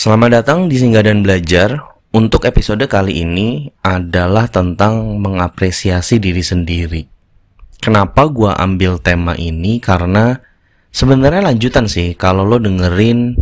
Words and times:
Selamat 0.00 0.40
datang 0.40 0.64
di 0.64 0.80
Singgah 0.80 1.04
dan 1.04 1.20
Belajar. 1.20 1.76
Untuk 2.16 2.48
episode 2.48 2.80
kali 2.88 3.20
ini 3.20 3.68
adalah 3.84 4.48
tentang 4.48 5.20
mengapresiasi 5.20 6.16
diri 6.16 6.40
sendiri. 6.40 7.04
Kenapa 7.84 8.24
gua 8.32 8.56
ambil 8.56 8.96
tema 8.96 9.36
ini? 9.36 9.76
Karena 9.76 10.40
sebenarnya 10.88 11.52
lanjutan 11.52 11.84
sih. 11.84 12.16
Kalau 12.16 12.48
lo 12.48 12.56
dengerin 12.56 13.36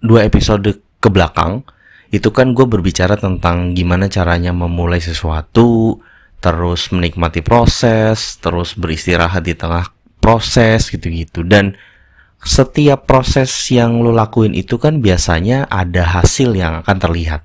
dua 0.00 0.24
episode 0.24 0.80
ke 1.04 1.08
belakang, 1.12 1.68
itu 2.08 2.32
kan 2.32 2.56
gue 2.56 2.64
berbicara 2.64 3.20
tentang 3.20 3.76
gimana 3.76 4.08
caranya 4.08 4.56
memulai 4.56 5.04
sesuatu, 5.04 6.00
terus 6.40 6.88
menikmati 6.96 7.44
proses, 7.44 8.40
terus 8.40 8.72
beristirahat 8.72 9.44
di 9.44 9.52
tengah 9.52 9.92
proses 10.16 10.88
gitu-gitu. 10.88 11.44
Dan 11.44 11.76
setiap 12.40 13.04
proses 13.04 13.52
yang 13.68 14.00
lo 14.00 14.16
lakuin 14.16 14.56
itu 14.56 14.80
kan 14.80 15.04
biasanya 15.04 15.68
ada 15.68 16.08
hasil 16.08 16.56
yang 16.56 16.80
akan 16.80 16.96
terlihat. 16.96 17.44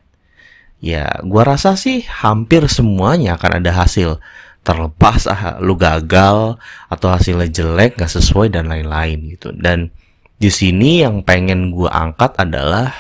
Ya, 0.79 1.19
gua 1.23 1.43
rasa 1.43 1.75
sih 1.75 2.07
hampir 2.07 2.67
semuanya 2.71 3.35
akan 3.35 3.59
ada 3.63 3.71
hasil. 3.75 4.23
Terlepas 4.65 5.29
ah, 5.29 5.59
lu 5.61 5.77
gagal 5.77 6.57
atau 6.89 7.07
hasilnya 7.11 7.51
jelek, 7.51 8.01
gak 8.01 8.09
sesuai 8.09 8.49
dan 8.55 8.71
lain-lain 8.71 9.35
gitu. 9.35 9.53
Dan 9.53 9.91
di 10.39 10.49
sini 10.49 11.03
yang 11.03 11.21
pengen 11.21 11.75
gua 11.75 11.91
angkat 11.91 12.39
adalah, 12.39 12.91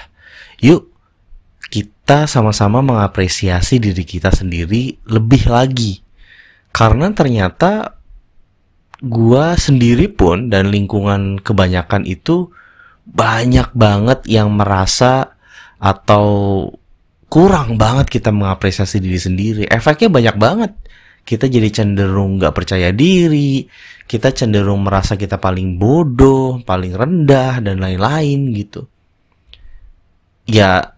yuk 0.59 0.91
kita 1.71 2.29
sama-sama 2.29 2.85
mengapresiasi 2.85 3.81
diri 3.81 4.05
kita 4.05 4.29
sendiri 4.29 4.99
lebih 5.09 5.47
lagi. 5.49 6.05
Karena 6.75 7.09
ternyata 7.15 7.94
gua 9.03 9.59
sendiri 9.59 10.07
pun 10.07 10.47
dan 10.47 10.71
lingkungan 10.71 11.41
kebanyakan 11.43 12.07
itu 12.07 12.51
banyak 13.05 13.69
banget 13.75 14.25
yang 14.25 14.55
merasa 14.55 15.35
atau 15.77 16.25
kurang 17.29 17.75
banget 17.75 18.07
kita 18.09 18.31
mengapresiasi 18.31 18.97
diri 19.03 19.19
sendiri. 19.19 19.63
Efeknya 19.67 20.09
banyak 20.09 20.35
banget. 20.39 20.71
Kita 21.25 21.49
jadi 21.49 21.67
cenderung 21.73 22.37
nggak 22.37 22.53
percaya 22.53 22.93
diri, 22.93 23.65
kita 24.05 24.29
cenderung 24.29 24.85
merasa 24.85 25.17
kita 25.17 25.41
paling 25.41 25.81
bodoh, 25.81 26.61
paling 26.61 26.93
rendah 26.93 27.65
dan 27.65 27.81
lain-lain 27.81 28.53
gitu. 28.53 28.85
Ya 30.45 30.93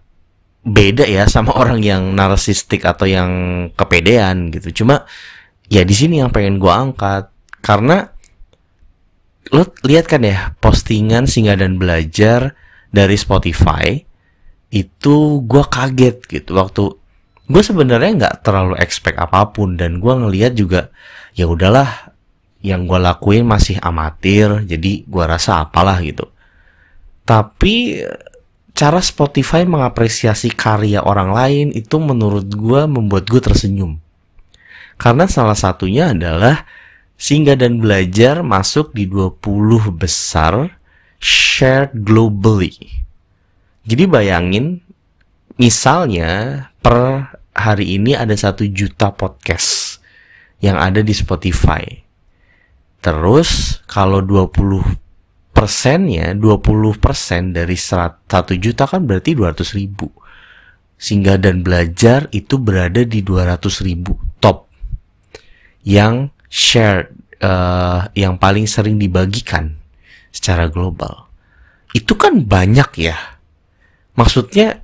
beda 0.68 1.08
ya 1.08 1.24
sama 1.32 1.56
orang 1.62 1.80
yang 1.80 2.12
narsistik 2.12 2.84
atau 2.84 3.08
yang 3.08 3.32
kepedean 3.74 4.52
gitu. 4.52 4.84
Cuma 4.84 5.08
ya 5.72 5.88
di 5.88 5.96
sini 5.96 6.20
yang 6.20 6.32
pengen 6.32 6.60
gua 6.60 6.84
angkat 6.84 7.32
karena 7.68 8.16
lo 9.52 9.68
lihat 9.84 10.08
kan 10.08 10.24
ya 10.24 10.56
postingan 10.64 11.28
singgah 11.28 11.60
dan 11.60 11.76
belajar 11.76 12.56
dari 12.96 13.20
Spotify 13.20 14.00
itu 14.72 15.44
gue 15.44 15.64
kaget 15.68 16.24
gitu. 16.32 16.56
Waktu 16.56 16.84
gue 17.52 17.64
sebenarnya 17.64 18.12
nggak 18.24 18.36
terlalu 18.48 18.80
expect 18.80 19.20
apa 19.20 19.52
pun 19.52 19.76
dan 19.76 20.00
gue 20.00 20.14
ngelihat 20.16 20.56
juga 20.56 20.96
ya 21.36 21.48
udahlah 21.48 22.16
yang 22.64 22.88
gue 22.88 23.00
lakuin 23.00 23.44
masih 23.44 23.80
amatir 23.84 24.64
jadi 24.64 25.04
gue 25.04 25.24
rasa 25.28 25.68
apalah 25.68 26.00
gitu. 26.00 26.24
Tapi 27.28 28.00
cara 28.72 29.04
Spotify 29.04 29.68
mengapresiasi 29.68 30.56
karya 30.56 31.04
orang 31.04 31.36
lain 31.36 31.68
itu 31.76 32.00
menurut 32.00 32.48
gue 32.48 32.88
membuat 32.88 33.28
gue 33.28 33.44
tersenyum. 33.44 34.00
Karena 34.96 35.28
salah 35.28 35.60
satunya 35.60 36.16
adalah 36.16 36.64
Singgah 37.18 37.58
dan 37.58 37.82
belajar 37.82 38.46
masuk 38.46 38.94
di 38.94 39.10
20 39.10 39.42
besar 39.98 40.78
shared 41.18 42.06
globally. 42.06 42.78
Jadi 43.90 44.06
bayangin, 44.06 44.86
misalnya 45.58 46.62
per 46.78 47.34
hari 47.58 47.98
ini 47.98 48.14
ada 48.14 48.38
satu 48.38 48.70
juta 48.70 49.10
podcast 49.18 49.98
yang 50.62 50.78
ada 50.78 51.02
di 51.02 51.10
Spotify. 51.10 51.82
Terus 53.02 53.82
kalau 53.90 54.22
20 54.22 54.86
persennya, 55.58 56.38
20 56.38 57.02
persen 57.02 57.50
dari 57.50 57.74
1 57.74 58.30
juta 58.62 58.86
kan 58.86 59.10
berarti 59.10 59.34
200 59.34 59.74
ribu. 59.74 60.14
Singgah 60.98 61.42
dan 61.42 61.66
belajar 61.66 62.30
itu 62.30 62.62
berada 62.62 63.02
di 63.02 63.26
200 63.26 63.86
ribu 63.86 64.18
top. 64.38 64.70
Yang 65.82 66.37
shared 66.48 67.12
uh, 67.44 68.08
yang 68.16 68.40
paling 68.40 68.66
sering 68.66 68.98
dibagikan 68.98 69.78
secara 70.32 70.72
global. 70.72 71.28
Itu 71.92 72.16
kan 72.16 72.44
banyak 72.44 72.90
ya. 73.00 73.18
Maksudnya 74.18 74.82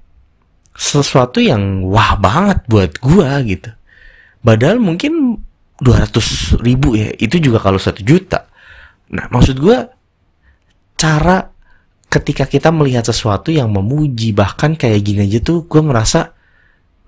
sesuatu 0.74 1.38
yang 1.42 1.86
wah 1.86 2.18
banget 2.18 2.66
buat 2.70 2.92
gua 3.00 3.42
gitu. 3.46 3.70
Padahal 4.44 4.82
mungkin 4.82 5.40
200 5.80 6.60
ribu 6.64 6.98
ya 6.98 7.14
itu 7.18 7.40
juga 7.40 7.62
kalau 7.62 7.78
satu 7.78 8.02
juta. 8.02 8.50
Nah 9.14 9.30
maksud 9.30 9.58
gua 9.62 9.90
cara 10.98 11.54
ketika 12.14 12.46
kita 12.46 12.70
melihat 12.70 13.04
sesuatu 13.04 13.50
yang 13.50 13.74
memuji 13.74 14.32
bahkan 14.38 14.78
kayak 14.78 15.02
gini 15.02 15.26
aja 15.26 15.42
tuh 15.42 15.66
gue 15.66 15.82
merasa 15.82 16.38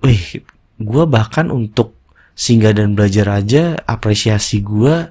wih 0.01 0.41
gue 0.81 1.03
bahkan 1.05 1.53
untuk 1.53 1.94
singgah 2.35 2.75
dan 2.75 2.93
belajar 2.93 3.31
aja 3.31 3.79
apresiasi 3.87 4.59
gue 4.59 5.09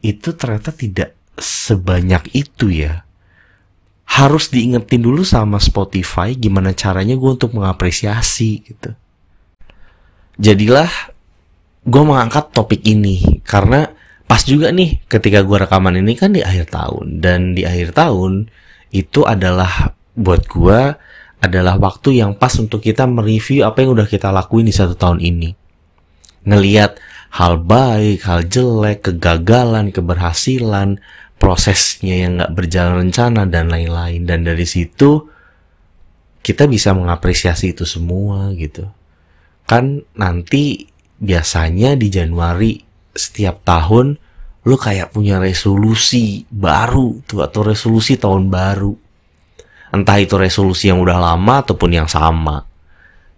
itu 0.00 0.30
ternyata 0.38 0.70
tidak 0.70 1.18
sebanyak 1.36 2.30
itu 2.32 2.70
ya. 2.70 3.02
Harus 4.06 4.48
diingetin 4.54 5.02
dulu 5.02 5.26
sama 5.26 5.58
Spotify 5.58 6.38
gimana 6.38 6.70
caranya 6.72 7.18
gue 7.18 7.30
untuk 7.34 7.58
mengapresiasi 7.58 8.50
gitu. 8.62 8.90
Jadilah 10.38 10.88
gue 11.82 12.02
mengangkat 12.06 12.54
topik 12.54 12.86
ini 12.86 13.42
karena 13.42 13.90
pas 14.30 14.46
juga 14.46 14.70
nih 14.70 15.02
ketika 15.10 15.42
gue 15.42 15.56
rekaman 15.66 15.98
ini 15.98 16.14
kan 16.14 16.30
di 16.30 16.40
akhir 16.40 16.70
tahun 16.70 17.18
dan 17.18 17.58
di 17.58 17.66
akhir 17.66 17.98
tahun 17.98 18.48
itu 18.94 19.26
adalah 19.26 19.92
buat 20.14 20.46
gue 20.46 20.80
adalah 21.42 21.74
waktu 21.74 22.22
yang 22.22 22.38
pas 22.38 22.54
untuk 22.54 22.86
kita 22.86 23.02
mereview 23.10 23.66
apa 23.66 23.82
yang 23.82 23.98
udah 23.98 24.06
kita 24.06 24.30
lakuin 24.30 24.70
di 24.70 24.74
satu 24.74 24.94
tahun 24.94 25.18
ini 25.18 25.61
ngeliat 26.44 26.98
hal 27.32 27.62
baik, 27.62 28.26
hal 28.28 28.44
jelek, 28.44 29.08
kegagalan, 29.08 29.88
keberhasilan, 29.88 31.00
prosesnya 31.40 32.14
yang 32.26 32.38
nggak 32.38 32.54
berjalan 32.54 33.08
rencana 33.08 33.48
dan 33.48 33.72
lain-lain. 33.72 34.28
Dan 34.28 34.44
dari 34.44 34.66
situ 34.68 35.26
kita 36.42 36.66
bisa 36.66 36.92
mengapresiasi 36.92 37.72
itu 37.72 37.86
semua 37.86 38.50
gitu. 38.58 38.90
Kan 39.64 40.02
nanti 40.18 40.90
biasanya 41.22 41.94
di 41.94 42.10
Januari 42.10 42.82
setiap 43.14 43.62
tahun 43.62 44.18
lu 44.62 44.76
kayak 44.78 45.14
punya 45.14 45.42
resolusi 45.42 46.46
baru 46.50 47.22
tuh 47.26 47.46
atau 47.46 47.62
resolusi 47.62 48.18
tahun 48.18 48.50
baru. 48.50 48.94
Entah 49.94 50.18
itu 50.18 50.34
resolusi 50.38 50.90
yang 50.90 50.98
udah 51.02 51.18
lama 51.18 51.62
ataupun 51.62 51.90
yang 51.90 52.08
sama. 52.10 52.66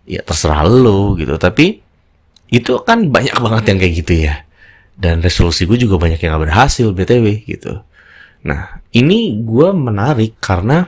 Ya 0.05 0.21
terserah 0.21 0.65
lo 0.65 1.17
gitu. 1.17 1.37
Tapi 1.37 1.84
itu 2.55 2.79
kan 2.87 3.11
banyak 3.11 3.35
banget 3.35 3.65
yang 3.75 3.79
kayak 3.83 3.95
gitu 3.99 4.15
ya. 4.31 4.35
Dan 4.95 5.19
resolusi 5.19 5.67
gue 5.67 5.75
juga 5.75 5.99
banyak 5.99 6.23
yang 6.23 6.39
gak 6.39 6.45
berhasil 6.47 6.87
btw 6.95 7.43
gitu. 7.51 7.83
Nah 8.47 8.79
ini 8.95 9.43
gue 9.43 9.75
menarik 9.75 10.39
karena 10.39 10.87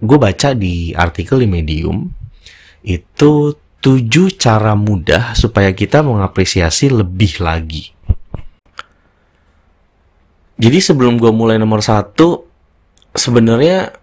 gue 0.00 0.16
baca 0.16 0.56
di 0.56 0.96
artikel 0.96 1.44
di 1.44 1.48
medium 1.50 2.08
itu 2.80 3.52
tujuh 3.84 4.32
cara 4.40 4.72
mudah 4.72 5.36
supaya 5.36 5.76
kita 5.76 6.00
mengapresiasi 6.00 6.88
lebih 6.88 7.44
lagi. 7.44 7.92
Jadi 10.58 10.78
sebelum 10.82 11.20
gue 11.20 11.30
mulai 11.30 11.60
nomor 11.60 11.84
satu 11.84 12.48
sebenarnya 13.14 13.94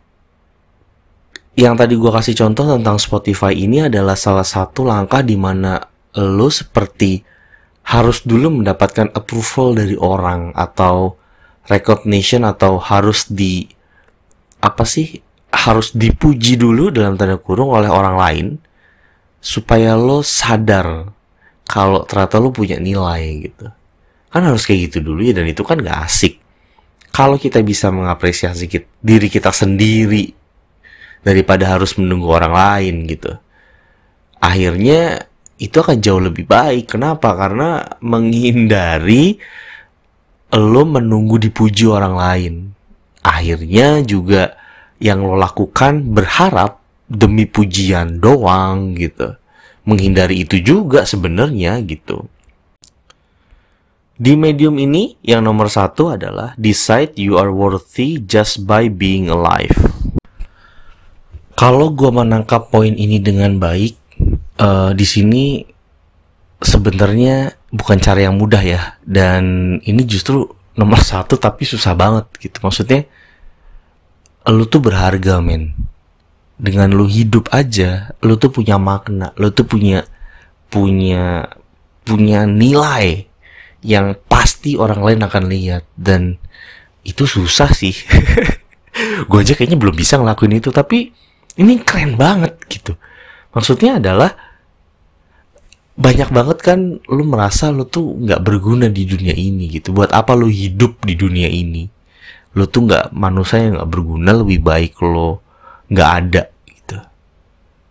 yang 1.56 1.76
tadi 1.80 1.96
gue 1.96 2.12
kasih 2.12 2.36
contoh 2.36 2.68
tentang 2.68 3.00
Spotify 3.00 3.56
ini 3.56 3.88
adalah 3.88 4.16
salah 4.16 4.44
satu 4.44 4.84
langkah 4.88 5.24
di 5.24 5.36
mana 5.40 5.95
lo 6.16 6.48
seperti 6.48 7.24
harus 7.86 8.26
dulu 8.26 8.62
mendapatkan 8.62 9.14
approval 9.14 9.78
dari 9.78 9.94
orang 10.00 10.56
atau 10.58 11.20
recognition 11.70 12.46
atau 12.46 12.82
harus 12.82 13.30
di 13.30 13.68
apa 14.62 14.82
sih 14.88 15.22
harus 15.54 15.94
dipuji 15.94 16.58
dulu 16.58 16.90
dalam 16.90 17.16
tanda 17.16 17.38
kurung 17.38 17.72
oleh 17.72 17.88
orang 17.88 18.16
lain 18.18 18.48
supaya 19.40 19.94
lo 19.94 20.26
sadar 20.26 21.06
kalau 21.66 22.06
ternyata 22.06 22.42
lo 22.42 22.50
punya 22.50 22.82
nilai 22.82 23.46
gitu. 23.46 23.70
Kan 24.30 24.42
harus 24.44 24.66
kayak 24.66 24.92
gitu 24.92 25.14
dulu 25.14 25.22
ya 25.22 25.34
dan 25.38 25.48
itu 25.48 25.62
kan 25.62 25.78
gak 25.80 26.10
asik. 26.10 26.42
Kalau 27.16 27.40
kita 27.40 27.64
bisa 27.64 27.88
mengapresiasi 27.96 28.68
kita, 28.68 28.90
diri 29.00 29.32
kita 29.32 29.54
sendiri 29.54 30.36
daripada 31.24 31.72
harus 31.72 31.96
menunggu 31.96 32.28
orang 32.28 32.52
lain 32.52 32.96
gitu. 33.08 33.32
Akhirnya 34.44 35.24
itu 35.62 35.76
akan 35.80 36.02
jauh 36.04 36.20
lebih 36.20 36.48
baik. 36.48 36.98
Kenapa? 36.98 37.36
Karena 37.36 37.84
menghindari 38.04 39.40
lo 40.56 40.84
menunggu 40.88 41.40
dipuji 41.40 41.88
orang 41.88 42.16
lain. 42.16 42.54
Akhirnya 43.26 44.06
juga 44.06 44.56
yang 45.00 45.24
lo 45.24 45.36
lakukan 45.36 46.16
berharap 46.16 46.80
demi 47.06 47.46
pujian 47.46 48.18
doang 48.18 48.98
gitu 48.98 49.38
menghindari 49.86 50.42
itu 50.42 50.58
juga 50.60 51.06
sebenarnya 51.06 51.78
gitu 51.86 52.26
di 54.16 54.34
medium 54.34 54.80
ini 54.82 55.20
yang 55.22 55.46
nomor 55.46 55.70
satu 55.70 56.18
adalah 56.18 56.58
decide 56.58 57.14
you 57.20 57.38
are 57.38 57.54
worthy 57.54 58.18
just 58.18 58.66
by 58.66 58.90
being 58.90 59.30
alive 59.30 59.76
kalau 61.54 61.94
gue 61.94 62.10
menangkap 62.10 62.74
poin 62.74 62.96
ini 62.98 63.22
dengan 63.22 63.62
baik 63.62 63.94
uh, 64.60 64.92
di 64.96 65.06
sini 65.08 65.64
sebenarnya 66.62 67.56
bukan 67.72 67.98
cara 68.00 68.26
yang 68.28 68.36
mudah 68.40 68.62
ya. 68.64 68.82
Dan 69.04 69.78
ini 69.84 70.02
justru 70.08 70.48
nomor 70.76 71.02
satu 71.12 71.36
tapi 71.40 71.68
susah 71.68 71.96
banget 71.96 72.26
gitu. 72.40 72.60
Maksudnya 72.64 73.08
lu 74.50 74.66
tuh 74.68 74.82
berharga 74.84 75.42
men. 75.42 75.76
Dengan 76.56 76.96
lu 76.96 77.04
hidup 77.04 77.52
aja 77.52 78.16
lu 78.24 78.40
tuh 78.40 78.48
punya 78.48 78.80
makna 78.80 79.36
lu 79.36 79.52
tuh 79.52 79.68
punya 79.68 80.08
punya 80.72 81.52
punya 82.08 82.48
nilai 82.48 83.28
yang 83.84 84.16
pasti 84.32 84.80
orang 84.80 85.04
lain 85.04 85.22
akan 85.26 85.44
lihat. 85.52 85.84
Dan 86.00 86.40
itu 87.06 87.28
susah 87.28 87.70
sih. 87.76 87.94
Gue 89.30 89.44
aja 89.44 89.54
kayaknya 89.54 89.76
belum 89.76 89.92
bisa 89.92 90.16
ngelakuin 90.16 90.56
itu 90.58 90.72
tapi 90.72 91.12
ini 91.60 91.84
keren 91.84 92.16
banget 92.16 92.56
gitu. 92.72 92.96
Maksudnya 93.56 94.00
adalah 94.00 94.45
banyak 95.96 96.28
banget 96.28 96.60
kan 96.60 96.80
lu 97.08 97.24
merasa 97.24 97.72
lu 97.72 97.88
tuh 97.88 98.20
nggak 98.20 98.44
berguna 98.44 98.92
di 98.92 99.08
dunia 99.08 99.32
ini 99.32 99.72
gitu. 99.72 99.96
Buat 99.96 100.12
apa 100.12 100.36
lu 100.36 100.52
hidup 100.52 101.08
di 101.08 101.16
dunia 101.16 101.48
ini? 101.48 101.88
Lo 102.56 102.68
tuh 102.68 102.88
nggak 102.88 103.16
manusia 103.16 103.64
yang 103.64 103.80
nggak 103.80 103.92
berguna 103.92 104.32
lebih 104.36 104.60
baik 104.60 105.00
lo 105.00 105.40
nggak 105.88 106.10
ada 106.12 106.44
gitu. 106.68 107.00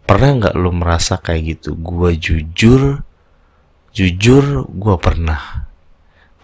Pernah 0.05 0.31
nggak 0.37 0.55
lo 0.61 0.71
merasa 0.77 1.17
kayak 1.17 1.43
gitu? 1.56 1.81
Gue 1.81 2.21
jujur 2.21 3.01
jujur 3.97 4.69
gue 4.69 4.97
pernah. 5.01 5.65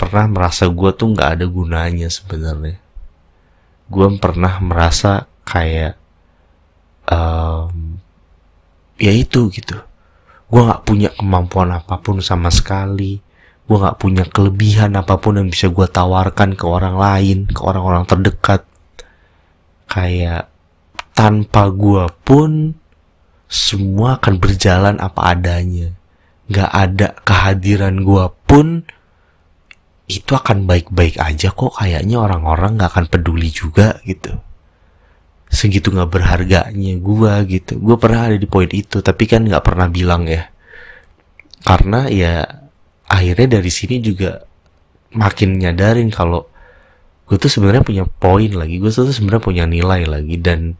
Pernah 0.01 0.25
merasa 0.33 0.65
gue 0.65 0.91
tuh 0.97 1.13
nggak 1.13 1.31
ada 1.37 1.45
gunanya 1.45 2.09
sebenarnya. 2.09 2.81
Gue 3.85 4.07
pernah 4.17 4.57
merasa 4.65 5.29
kayak 5.45 6.01
um, 7.05 8.01
ya 8.97 9.13
itu 9.13 9.53
gitu 9.53 9.90
gue 10.51 10.61
nggak 10.61 10.83
punya 10.83 11.09
kemampuan 11.15 11.71
apa 11.71 12.03
pun 12.03 12.19
sama 12.19 12.51
sekali 12.51 13.31
gue 13.71 13.79
gak 13.79 14.03
punya 14.03 14.27
kelebihan 14.27 14.99
apa 14.99 15.15
pun 15.23 15.39
yang 15.39 15.47
bisa 15.47 15.71
gue 15.71 15.87
tawarkan 15.87 16.59
ke 16.59 16.67
orang 16.67 16.99
lain, 16.99 17.47
ke 17.47 17.63
orang-orang 17.63 18.03
terdekat. 18.03 18.67
Kayak 19.87 20.51
tanpa 21.15 21.71
gue 21.71 22.11
pun 22.27 22.75
semua 23.47 24.19
akan 24.19 24.43
berjalan 24.43 24.99
apa 24.99 25.23
adanya. 25.23 25.95
Gak 26.51 26.67
ada 26.67 27.15
kehadiran 27.23 28.03
gue 28.03 28.27
pun 28.43 28.83
itu 30.11 30.35
akan 30.35 30.67
baik-baik 30.67 31.23
aja 31.23 31.55
kok 31.55 31.79
kayaknya 31.79 32.19
orang-orang 32.19 32.75
gak 32.75 32.91
akan 32.91 33.07
peduli 33.07 33.55
juga 33.55 34.03
gitu. 34.03 34.35
Segitu 35.51 35.91
gak 35.91 36.15
berharganya 36.15 36.95
gue 36.97 37.33
gitu. 37.51 37.83
Gue 37.83 37.97
pernah 37.99 38.31
ada 38.31 38.39
di 38.39 38.47
poin 38.47 38.71
itu 38.71 39.03
tapi 39.03 39.27
kan 39.27 39.45
gak 39.45 39.67
pernah 39.67 39.91
bilang 39.91 40.31
ya. 40.31 40.47
Karena 41.67 42.07
ya 42.09 42.47
akhirnya 43.11 43.59
dari 43.59 43.69
sini 43.69 43.99
juga 43.99 44.47
makin 45.11 45.59
nyadarin 45.59 46.09
kalau 46.15 46.47
gue 47.27 47.39
tuh 47.39 47.51
sebenarnya 47.51 47.83
punya 47.83 48.05
poin 48.07 48.51
lagi 48.55 48.79
gue 48.79 48.91
tuh 48.91 49.11
sebenarnya 49.11 49.43
punya 49.43 49.65
nilai 49.67 50.07
lagi 50.07 50.39
dan 50.39 50.79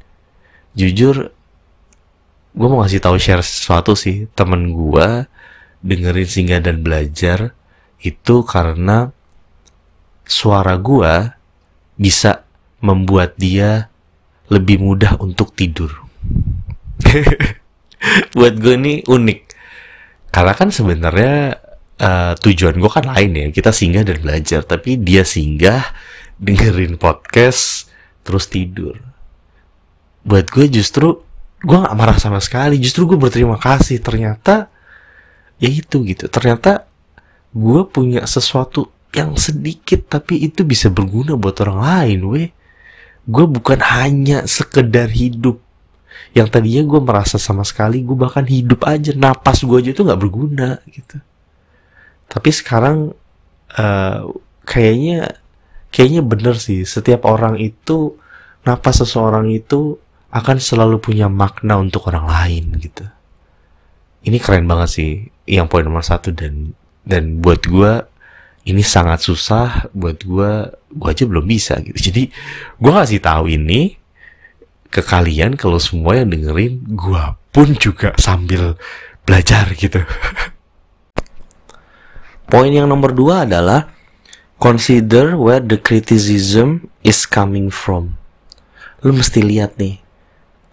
jujur 0.75 1.31
gue 2.51 2.67
mau 2.67 2.83
ngasih 2.83 3.03
tahu 3.03 3.19
share 3.19 3.43
sesuatu 3.43 3.95
sih 3.95 4.27
temen 4.35 4.75
gue 4.75 5.27
dengerin 5.83 6.27
singgah 6.27 6.63
dan 6.63 6.83
belajar 6.83 7.55
itu 8.03 8.43
karena 8.47 9.15
suara 10.27 10.75
gue 10.79 11.35
bisa 11.95 12.47
membuat 12.83 13.39
dia 13.39 13.91
lebih 14.51 14.83
mudah 14.83 15.17
untuk 15.23 15.55
tidur. 15.55 15.95
Buat 18.37 18.55
gue 18.59 18.75
ini 18.75 18.95
unik. 19.07 19.41
Karena 20.35 20.53
kan 20.55 20.75
sebenarnya 20.75 21.59
uh, 22.03 22.33
tujuan 22.37 22.77
gue 22.77 22.91
kan 22.91 23.07
lain 23.07 23.31
ya. 23.31 23.47
Kita 23.55 23.71
singgah 23.71 24.03
dan 24.03 24.19
belajar 24.21 24.67
tapi 24.67 24.99
dia 24.99 25.23
singgah 25.23 25.95
dengerin 26.45 26.99
podcast 26.99 27.89
terus 28.27 28.51
tidur. 28.51 28.99
Buat 30.27 30.51
gue 30.51 30.67
justru 30.69 31.23
gue 31.63 31.79
gak 31.79 31.97
marah 31.97 32.19
sama 32.19 32.43
sekali. 32.43 32.83
Justru 32.83 33.07
gue 33.07 33.19
berterima 33.19 33.57
kasih. 33.57 34.03
Ternyata 34.03 34.67
ya 35.63 35.71
itu 35.71 36.03
gitu. 36.03 36.27
Ternyata 36.27 36.91
gue 37.55 37.81
punya 37.87 38.27
sesuatu 38.27 38.91
yang 39.11 39.35
sedikit 39.35 40.07
tapi 40.07 40.39
itu 40.47 40.63
bisa 40.63 40.87
berguna 40.87 41.35
buat 41.35 41.59
orang 41.67 41.79
lain 41.83 42.21
weh 42.31 42.49
gue 43.27 43.47
bukan 43.47 43.81
hanya 43.81 44.49
sekedar 44.49 45.11
hidup. 45.11 45.61
Yang 46.31 46.49
tadinya 46.55 46.83
gue 46.87 47.01
merasa 47.03 47.37
sama 47.37 47.67
sekali 47.67 48.07
gue 48.07 48.15
bahkan 48.15 48.47
hidup 48.47 48.87
aja. 48.87 49.13
Napas 49.17 49.67
gue 49.67 49.77
aja 49.77 49.91
tuh 49.91 50.07
nggak 50.07 50.21
berguna 50.21 50.79
gitu. 50.87 51.19
Tapi 52.31 52.51
sekarang 52.55 53.11
uh, 53.75 54.21
kayaknya 54.63 55.41
kayaknya 55.91 56.23
bener 56.23 56.57
sih. 56.57 56.87
Setiap 56.87 57.27
orang 57.27 57.59
itu 57.59 58.15
napas 58.63 59.03
seseorang 59.03 59.51
itu 59.51 59.99
akan 60.31 60.63
selalu 60.63 61.03
punya 61.03 61.27
makna 61.27 61.83
untuk 61.83 62.07
orang 62.07 62.31
lain 62.31 62.79
gitu. 62.79 63.03
Ini 64.23 64.39
keren 64.39 64.71
banget 64.71 64.89
sih 64.95 65.11
yang 65.51 65.67
poin 65.67 65.83
nomor 65.83 66.07
satu. 66.07 66.31
Dan 66.31 66.79
dan 67.03 67.43
buat 67.43 67.67
gue 67.67 68.07
ini 68.67 68.85
sangat 68.85 69.25
susah 69.25 69.89
buat 69.97 70.21
gue 70.21 70.53
gue 70.91 71.09
aja 71.09 71.25
belum 71.25 71.47
bisa 71.47 71.81
gitu 71.81 72.11
jadi 72.11 72.29
gue 72.77 72.91
ngasih 72.93 73.21
tahu 73.23 73.49
ini 73.49 73.97
ke 74.91 75.01
kalian 75.01 75.55
kalau 75.55 75.79
semua 75.79 76.19
yang 76.19 76.29
dengerin 76.35 76.83
gue 76.85 77.23
pun 77.55 77.69
juga 77.79 78.13
sambil 78.19 78.75
belajar 79.23 79.71
gitu 79.79 80.03
Poin 82.51 82.67
yang 82.75 82.91
nomor 82.91 83.15
dua 83.15 83.47
adalah 83.47 83.87
consider 84.59 85.39
where 85.39 85.63
the 85.63 85.79
criticism 85.79 86.91
is 87.07 87.23
coming 87.23 87.71
from. 87.71 88.19
Lu 89.07 89.15
mesti 89.15 89.39
lihat 89.39 89.79
nih, 89.79 90.03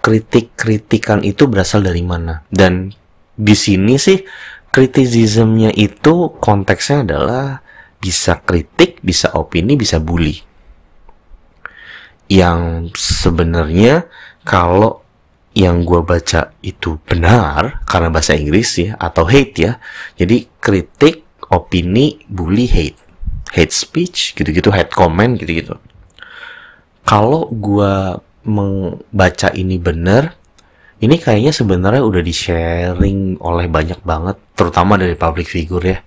kritik-kritikan 0.02 1.22
itu 1.22 1.46
berasal 1.46 1.86
dari 1.86 2.02
mana. 2.02 2.42
Dan 2.50 2.98
di 3.38 3.54
sini 3.54 4.02
sih 4.02 4.26
kritisismnya 4.74 5.70
itu 5.78 6.34
konteksnya 6.42 7.06
adalah 7.06 7.62
bisa 7.98 8.40
kritik, 8.42 9.02
bisa 9.02 9.34
opini, 9.34 9.74
bisa 9.76 9.98
bully. 9.98 10.42
Yang 12.28 12.92
sebenarnya 12.98 14.06
kalau 14.44 15.02
yang 15.58 15.82
gue 15.82 16.06
baca 16.06 16.54
itu 16.62 17.02
benar 17.02 17.82
karena 17.90 18.14
bahasa 18.14 18.38
Inggris 18.38 18.78
ya 18.78 18.94
atau 19.02 19.26
hate 19.26 19.58
ya. 19.58 19.72
Jadi 20.14 20.46
kritik 20.62 21.26
opini, 21.50 22.22
bully, 22.30 22.70
hate, 22.70 23.00
hate 23.56 23.74
speech, 23.74 24.38
gitu-gitu, 24.38 24.70
hate 24.70 24.94
comment, 24.94 25.34
gitu-gitu. 25.34 25.80
Kalau 27.08 27.48
gue 27.50 28.20
membaca 28.44 29.50
ini 29.56 29.80
bener, 29.80 30.36
ini 31.00 31.16
kayaknya 31.18 31.56
sebenarnya 31.56 32.04
udah 32.04 32.22
di 32.22 32.34
sharing 32.36 33.40
oleh 33.40 33.66
banyak 33.72 34.04
banget, 34.04 34.38
terutama 34.54 35.00
dari 35.00 35.16
public 35.16 35.48
figure 35.48 35.84
ya. 35.84 36.00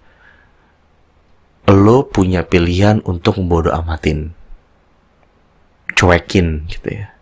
Lo 1.70 2.02
punya 2.02 2.42
pilihan 2.42 2.98
untuk 3.06 3.38
membodoh 3.38 3.70
amatin, 3.70 4.34
cuekin 5.94 6.66
gitu 6.66 6.98
ya. 6.98 7.14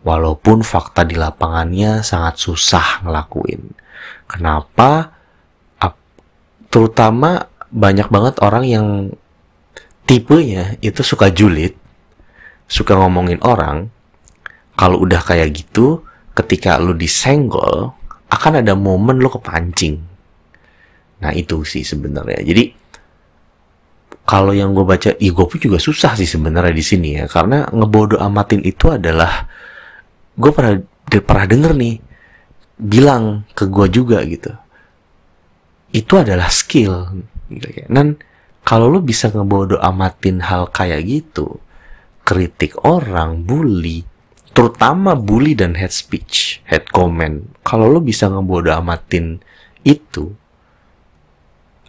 Walaupun 0.00 0.64
fakta 0.64 1.04
di 1.04 1.18
lapangannya 1.18 2.00
sangat 2.00 2.40
susah 2.40 3.04
ngelakuin. 3.04 3.74
Kenapa? 4.30 5.16
terutama 6.76 7.48
banyak 7.72 8.12
banget 8.12 8.34
orang 8.44 8.64
yang 8.68 8.86
tipenya 10.04 10.76
itu 10.84 11.00
suka 11.00 11.32
julid, 11.32 11.72
suka 12.68 12.92
ngomongin 13.00 13.40
orang. 13.40 13.88
Kalau 14.76 15.00
udah 15.00 15.24
kayak 15.24 15.56
gitu, 15.56 16.04
ketika 16.36 16.76
lu 16.76 16.92
disenggol, 16.92 17.96
akan 18.28 18.60
ada 18.60 18.76
momen 18.76 19.16
lu 19.16 19.32
kepancing. 19.32 20.04
Nah 21.24 21.32
itu 21.32 21.64
sih 21.64 21.80
sebenarnya. 21.80 22.44
Jadi 22.44 22.76
kalau 24.26 24.50
yang 24.50 24.74
gue 24.74 24.82
baca, 24.82 25.14
ya 25.14 25.30
gue 25.30 25.46
pun 25.46 25.58
juga 25.58 25.78
susah 25.78 26.18
sih 26.18 26.26
sebenarnya 26.26 26.74
di 26.74 26.84
sini 26.84 27.08
ya, 27.16 27.30
karena 27.30 27.70
ngebodo 27.70 28.18
amatin 28.18 28.60
itu 28.66 28.90
adalah 28.90 29.46
gue 30.34 30.50
pernah 30.50 30.76
pernah 31.06 31.46
denger 31.46 31.72
nih 31.72 31.96
bilang 32.76 33.46
ke 33.56 33.64
gue 33.70 33.86
juga 33.88 34.20
gitu 34.26 34.52
itu 35.96 36.12
adalah 36.12 36.52
skill 36.52 37.24
gitu 37.48 37.88
dan 37.88 38.20
kalau 38.66 38.90
lu 38.92 39.00
bisa 39.00 39.32
ngebodo 39.32 39.80
amatin 39.80 40.44
hal 40.44 40.68
kayak 40.68 41.08
gitu 41.08 41.56
kritik 42.26 42.76
orang 42.84 43.48
bully 43.48 44.04
terutama 44.56 45.12
bully 45.12 45.52
dan 45.52 45.76
hate 45.76 45.92
speech, 45.92 46.64
hate 46.64 46.88
comment. 46.88 47.44
Kalau 47.60 47.92
lo 47.92 48.00
bisa 48.00 48.32
ngebodo 48.32 48.72
amatin 48.72 49.36
itu, 49.84 50.32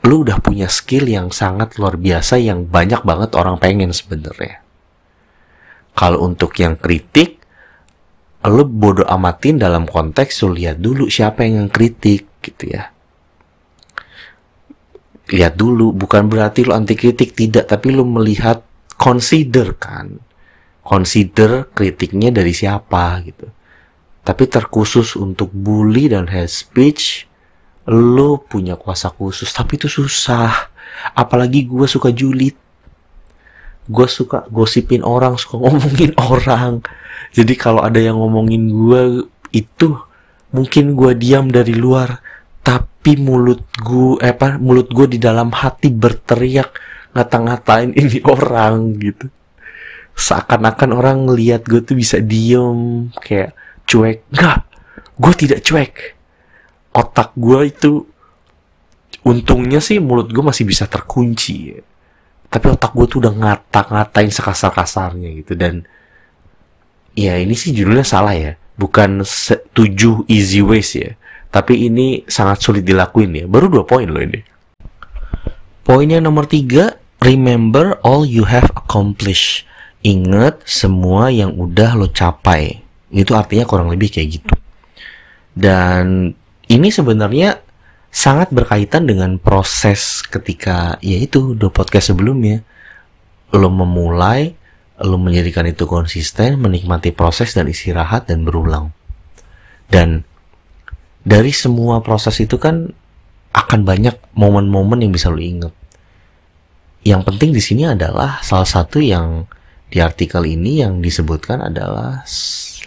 lo 0.07 0.23
udah 0.23 0.39
punya 0.39 0.71
skill 0.71 1.11
yang 1.11 1.35
sangat 1.35 1.75
luar 1.75 1.99
biasa 1.99 2.39
yang 2.39 2.63
banyak 2.63 3.03
banget 3.03 3.35
orang 3.35 3.59
pengen 3.59 3.91
sebenarnya. 3.91 4.63
Kalau 5.91 6.23
untuk 6.23 6.55
yang 6.55 6.79
kritik, 6.79 7.43
lo 8.47 8.63
bodo 8.63 9.03
amatin 9.03 9.59
dalam 9.59 9.83
konteks 9.83 10.47
lo 10.47 10.55
lihat 10.55 10.79
dulu 10.79 11.11
siapa 11.11 11.43
yang 11.43 11.67
kritik 11.67 12.39
gitu 12.39 12.71
ya. 12.71 12.87
Lihat 15.27 15.59
dulu, 15.59 15.91
bukan 15.91 16.31
berarti 16.31 16.63
lo 16.63 16.71
anti 16.71 16.95
kritik 16.95 17.35
tidak, 17.35 17.67
tapi 17.67 17.91
lo 17.91 18.07
melihat 18.07 18.63
consider 18.95 19.75
kan 19.75 20.23
consider 20.87 21.67
kritiknya 21.75 22.31
dari 22.31 22.55
siapa 22.55 23.19
gitu. 23.27 23.51
Tapi 24.23 24.43
terkhusus 24.47 25.19
untuk 25.19 25.51
bully 25.51 26.07
dan 26.07 26.31
hate 26.31 26.47
speech, 26.47 27.27
lo 27.87 28.39
punya 28.43 28.75
kuasa 28.75 29.09
khusus. 29.11 29.49
Tapi 29.51 29.79
itu 29.79 29.87
susah. 29.87 30.71
Apalagi 31.15 31.67
gue 31.67 31.87
suka 31.87 32.11
julid. 32.11 32.55
Gue 33.87 34.07
suka 34.11 34.43
gosipin 34.51 35.01
orang, 35.01 35.39
suka 35.39 35.59
ngomongin 35.63 36.11
orang. 36.19 36.83
Jadi 37.31 37.53
kalau 37.55 37.83
ada 37.83 37.99
yang 37.99 38.19
ngomongin 38.19 38.67
gue 38.67 39.01
itu, 39.55 39.95
mungkin 40.51 40.93
gue 40.93 41.11
diam 41.15 41.47
dari 41.47 41.73
luar. 41.75 42.19
Tapi 42.63 43.15
mulut 43.15 43.63
gue, 43.79 44.19
eh 44.19 44.35
apa, 44.35 44.59
mulut 44.59 44.91
gue 44.91 45.15
di 45.15 45.19
dalam 45.23 45.55
hati 45.55 45.87
berteriak 45.87 46.75
ngata-ngatain 47.15 47.95
ini 48.01 48.19
orang 48.27 48.93
gitu 48.99 49.31
seakan-akan 50.17 50.97
orang 50.97 51.17
ngelihat 51.29 51.61
gue 51.69 51.81
tuh 51.85 51.93
bisa 51.93 52.17
diem 52.17 53.13
kayak 53.21 53.53
cuek 53.85 54.25
nggak 54.33 54.59
gue 55.21 55.33
tidak 55.37 55.61
cuek 55.61 56.16
otak 56.97 57.37
gue 57.37 57.59
itu 57.69 57.91
untungnya 59.21 59.77
sih 59.77 60.01
mulut 60.01 60.33
gue 60.33 60.41
masih 60.41 60.65
bisa 60.65 60.89
terkunci. 60.89 61.77
Tapi 62.49 62.65
otak 62.73 62.97
gue 62.97 63.05
tuh 63.05 63.21
udah 63.21 63.33
ngata-ngatain 63.37 64.33
sekasar-kasarnya 64.33 65.29
gitu. 65.37 65.53
Dan 65.53 65.85
ya 67.13 67.37
ini 67.37 67.53
sih 67.53 67.69
judulnya 67.69 68.07
salah 68.07 68.33
ya. 68.33 68.57
Bukan 68.77 69.21
tujuh 69.77 70.25
easy 70.25 70.65
ways 70.65 70.97
ya. 70.97 71.13
Tapi 71.53 71.85
ini 71.85 72.25
sangat 72.25 72.65
sulit 72.65 72.81
dilakuin 72.81 73.45
ya. 73.45 73.45
Baru 73.45 73.69
dua 73.69 73.85
poin 73.85 74.09
loh 74.09 74.21
ini. 74.21 74.41
Poinnya 75.85 76.19
nomor 76.19 76.49
tiga 76.49 76.99
remember 77.23 77.95
all 78.03 78.27
you 78.27 78.43
have 78.43 78.67
accomplished. 78.73 79.63
Inget 80.03 80.63
semua 80.63 81.33
yang 81.33 81.55
udah 81.57 81.95
lo 81.97 82.07
capai. 82.11 82.83
Itu 83.11 83.35
artinya 83.35 83.65
kurang 83.67 83.91
lebih 83.91 84.11
kayak 84.11 84.29
gitu. 84.39 84.55
Dan 85.57 86.35
ini 86.67 86.91
sebenarnya 86.91 87.59
sangat 88.11 88.51
berkaitan 88.51 89.07
dengan 89.07 89.35
proses 89.39 90.23
ketika 90.23 90.99
yaitu 91.03 91.55
do 91.55 91.71
podcast 91.71 92.11
sebelumnya. 92.15 92.63
Lo 93.55 93.71
memulai 93.71 94.55
lo 94.97 95.15
menjadikan 95.21 95.63
itu 95.69 95.85
konsisten 95.85 96.57
menikmati 96.57 97.13
proses 97.13 97.53
dan 97.53 97.69
istirahat 97.69 98.27
dan 98.27 98.43
berulang. 98.43 98.91
Dan 99.87 100.27
dari 101.23 101.55
semua 101.55 102.03
proses 102.03 102.39
itu 102.43 102.59
kan 102.59 102.91
akan 103.55 103.87
banyak 103.87 104.15
momen-momen 104.35 105.01
yang 105.01 105.11
bisa 105.15 105.31
lo 105.31 105.39
inget 105.39 105.71
yang 107.07 107.23
penting 107.23 107.55
di 107.55 107.63
sini 107.63 107.87
adalah 107.87 108.43
salah 108.43 108.67
satu 108.67 108.99
yang 108.99 109.47
di 109.87 110.03
artikel 110.03 110.43
ini 110.43 110.83
yang 110.83 110.99
disebutkan 110.99 111.63
adalah 111.63 112.27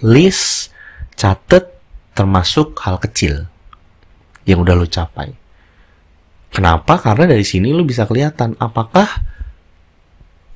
list 0.05 0.69
catat 1.17 1.73
termasuk 2.13 2.77
hal 2.85 3.01
kecil 3.01 3.49
yang 4.45 4.63
udah 4.63 4.75
lo 4.77 4.87
capai. 4.89 5.33
Kenapa? 6.51 6.99
Karena 6.99 7.31
dari 7.31 7.47
sini 7.47 7.71
lo 7.71 7.87
bisa 7.87 8.05
kelihatan 8.05 8.59
apakah 8.59 9.07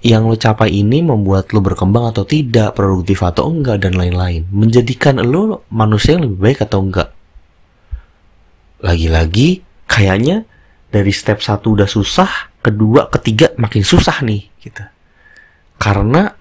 yang 0.05 0.29
lo 0.29 0.37
capai 0.37 0.75
ini 0.75 1.01
membuat 1.01 1.55
lo 1.57 1.65
berkembang 1.65 2.13
atau 2.13 2.29
tidak, 2.29 2.77
produktif 2.77 3.25
atau 3.25 3.49
enggak, 3.49 3.81
dan 3.85 3.97
lain-lain. 3.97 4.45
Menjadikan 4.53 5.23
lo 5.23 5.65
manusia 5.73 6.19
yang 6.19 6.29
lebih 6.29 6.41
baik 6.41 6.59
atau 6.67 6.85
enggak. 6.85 7.09
Lagi-lagi, 8.85 9.65
kayaknya 9.89 10.45
dari 10.93 11.09
step 11.15 11.41
satu 11.41 11.73
udah 11.73 11.89
susah, 11.89 12.53
kedua, 12.61 13.09
ketiga 13.09 13.57
makin 13.57 13.81
susah 13.81 14.21
nih. 14.21 14.45
Gitu 14.61 14.85
karena 15.79 16.33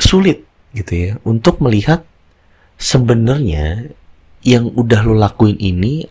sulit 0.00 0.46
gitu 0.74 0.92
ya 0.94 1.12
untuk 1.22 1.62
melihat 1.62 2.02
sebenarnya 2.80 3.94
yang 4.44 4.68
udah 4.76 5.00
lo 5.02 5.16
lakuin 5.16 5.56
ini 5.56 6.04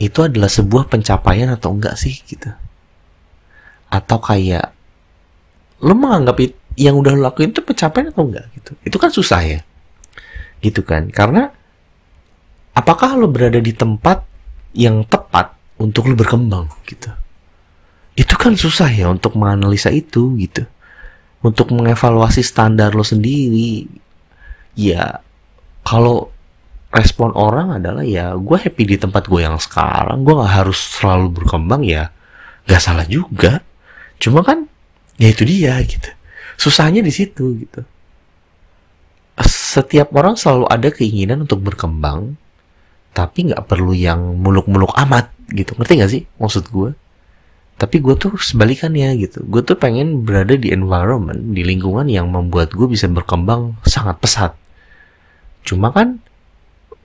itu 0.00 0.18
adalah 0.22 0.48
sebuah 0.48 0.88
pencapaian 0.88 1.50
atau 1.50 1.74
enggak 1.74 1.98
sih 1.98 2.14
gitu? 2.24 2.48
Atau 3.90 4.22
kayak 4.22 4.70
lo 5.82 5.92
menganggap 5.98 6.38
yang 6.78 6.96
udah 6.96 7.12
lo 7.18 7.28
lakuin 7.28 7.50
itu 7.50 7.60
pencapaian 7.60 8.14
atau 8.14 8.24
enggak 8.30 8.46
gitu? 8.54 8.72
Itu 8.86 8.96
kan 8.96 9.10
susah 9.10 9.42
ya 9.42 9.60
gitu 10.62 10.86
kan? 10.86 11.10
Karena 11.10 11.50
apakah 12.72 13.18
lo 13.18 13.26
berada 13.26 13.58
di 13.58 13.74
tempat 13.74 14.22
yang 14.72 15.02
tepat 15.04 15.52
untuk 15.82 16.06
lo 16.06 16.14
berkembang 16.14 16.70
gitu? 16.86 17.10
Itu 18.14 18.38
kan 18.38 18.54
susah 18.54 18.88
ya 18.94 19.10
untuk 19.10 19.34
menganalisa 19.34 19.90
itu 19.90 20.38
gitu. 20.38 20.64
Untuk 21.40 21.72
mengevaluasi 21.72 22.44
standar 22.44 22.92
lo 22.92 23.02
sendiri 23.02 23.88
ya 24.76 25.24
kalau 25.80 26.30
respon 26.90 27.30
orang 27.38 27.78
adalah 27.78 28.02
ya 28.02 28.34
gue 28.34 28.58
happy 28.58 28.82
di 28.82 28.96
tempat 28.98 29.30
gue 29.30 29.46
yang 29.46 29.62
sekarang 29.62 30.26
gue 30.26 30.34
nggak 30.34 30.54
harus 30.62 30.78
selalu 30.78 31.30
berkembang 31.42 31.86
ya 31.86 32.10
nggak 32.66 32.82
salah 32.82 33.06
juga. 33.06 33.62
Cuma 34.20 34.42
kan 34.42 34.66
ya 35.16 35.30
itu 35.30 35.46
dia 35.46 35.78
gitu. 35.86 36.10
Susahnya 36.58 37.00
di 37.00 37.14
situ 37.14 37.56
gitu. 37.62 37.80
Setiap 39.40 40.12
orang 40.12 40.36
selalu 40.36 40.68
ada 40.68 40.88
keinginan 40.92 41.46
untuk 41.46 41.62
berkembang 41.62 42.36
tapi 43.10 43.50
nggak 43.50 43.66
perlu 43.66 43.94
yang 43.94 44.38
muluk-muluk 44.38 44.92
amat 45.08 45.30
gitu. 45.50 45.74
Ngerti 45.78 45.92
gak 45.98 46.12
sih 46.12 46.22
maksud 46.38 46.68
gue 46.68 46.90
tapi 47.80 47.96
gue 48.04 48.12
tuh 48.12 48.36
sebalikannya 48.36 49.16
gitu. 49.24 49.40
Gue 49.48 49.64
tuh 49.64 49.80
pengen 49.80 50.20
berada 50.20 50.52
di 50.52 50.68
environment 50.68 51.56
di 51.56 51.64
lingkungan 51.64 52.12
yang 52.12 52.28
membuat 52.28 52.76
gue 52.76 52.84
bisa 52.84 53.08
berkembang 53.08 53.80
sangat 53.88 54.20
pesat. 54.20 54.52
Cuma 55.64 55.88
kan 55.88 56.20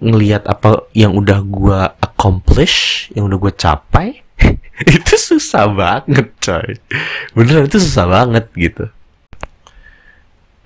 ngelihat 0.04 0.44
apa 0.46 0.88
yang 0.92 1.16
udah 1.16 1.40
gue 1.46 1.80
accomplish 2.04 3.08
yang 3.16 3.32
udah 3.32 3.40
gue 3.40 3.54
capai 3.56 4.08
itu 4.96 5.16
susah 5.16 5.72
banget 5.72 6.28
coy. 6.44 6.76
Beneran 7.32 7.68
itu 7.68 7.80
susah 7.80 8.06
banget 8.08 8.46
gitu. 8.56 8.92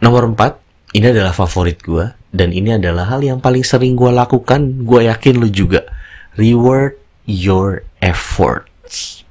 Nomor 0.01 0.31
empat 0.33 0.57
ini 0.95 1.13
adalah 1.13 1.35
favorit 1.35 1.77
gue 1.83 2.09
dan 2.33 2.49
ini 2.49 2.77
adalah 2.77 3.05
hal 3.09 3.21
yang 3.21 3.37
paling 3.37 3.61
sering 3.61 3.93
gue 3.93 4.09
lakukan. 4.09 4.85
Gue 4.85 5.05
yakin 5.05 5.37
lu 5.37 5.49
juga. 5.51 5.85
Reward 6.33 6.97
your 7.29 7.85
efforts. 8.01 9.21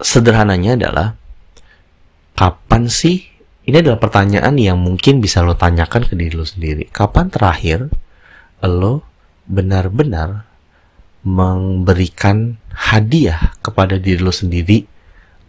Sederhananya 0.00 0.76
adalah 0.76 1.08
kapan 2.36 2.88
sih? 2.88 3.28
Ini 3.64 3.84
adalah 3.84 4.00
pertanyaan 4.00 4.56
yang 4.56 4.80
mungkin 4.80 5.22
bisa 5.22 5.44
lo 5.44 5.54
tanyakan 5.54 6.08
ke 6.08 6.16
diri 6.16 6.34
lo 6.34 6.48
sendiri. 6.48 6.88
Kapan 6.90 7.28
terakhir 7.30 7.92
lo 8.64 9.04
benar-benar 9.48 10.44
memberikan 11.20 12.56
hadiah 12.72 13.52
kepada 13.60 14.00
diri 14.00 14.20
lo 14.20 14.32
sendiri 14.32 14.84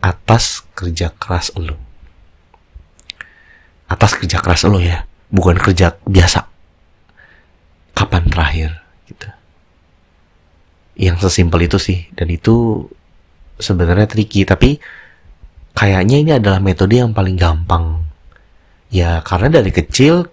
atas 0.04 0.68
kerja 0.76 1.14
keras 1.16 1.54
lo? 1.56 1.80
Atas 3.88 4.16
kerja 4.16 4.40
keras 4.40 4.64
lo 4.68 4.80
ya, 4.80 5.08
bukan 5.32 5.60
kerja 5.60 5.96
biasa. 6.08 6.48
Kapan 7.96 8.24
terakhir 8.28 8.70
gitu. 9.08 9.28
Yang 10.96 11.28
sesimpel 11.28 11.68
itu 11.68 11.78
sih 11.80 12.08
dan 12.16 12.28
itu 12.32 12.88
sebenarnya 13.62 14.10
tricky 14.10 14.44
tapi 14.44 14.82
kayaknya 15.78 16.18
ini 16.18 16.32
adalah 16.36 16.60
metode 16.60 16.98
yang 17.00 17.14
paling 17.16 17.38
gampang 17.38 18.04
ya 18.92 19.24
karena 19.24 19.62
dari 19.62 19.72
kecil 19.72 20.28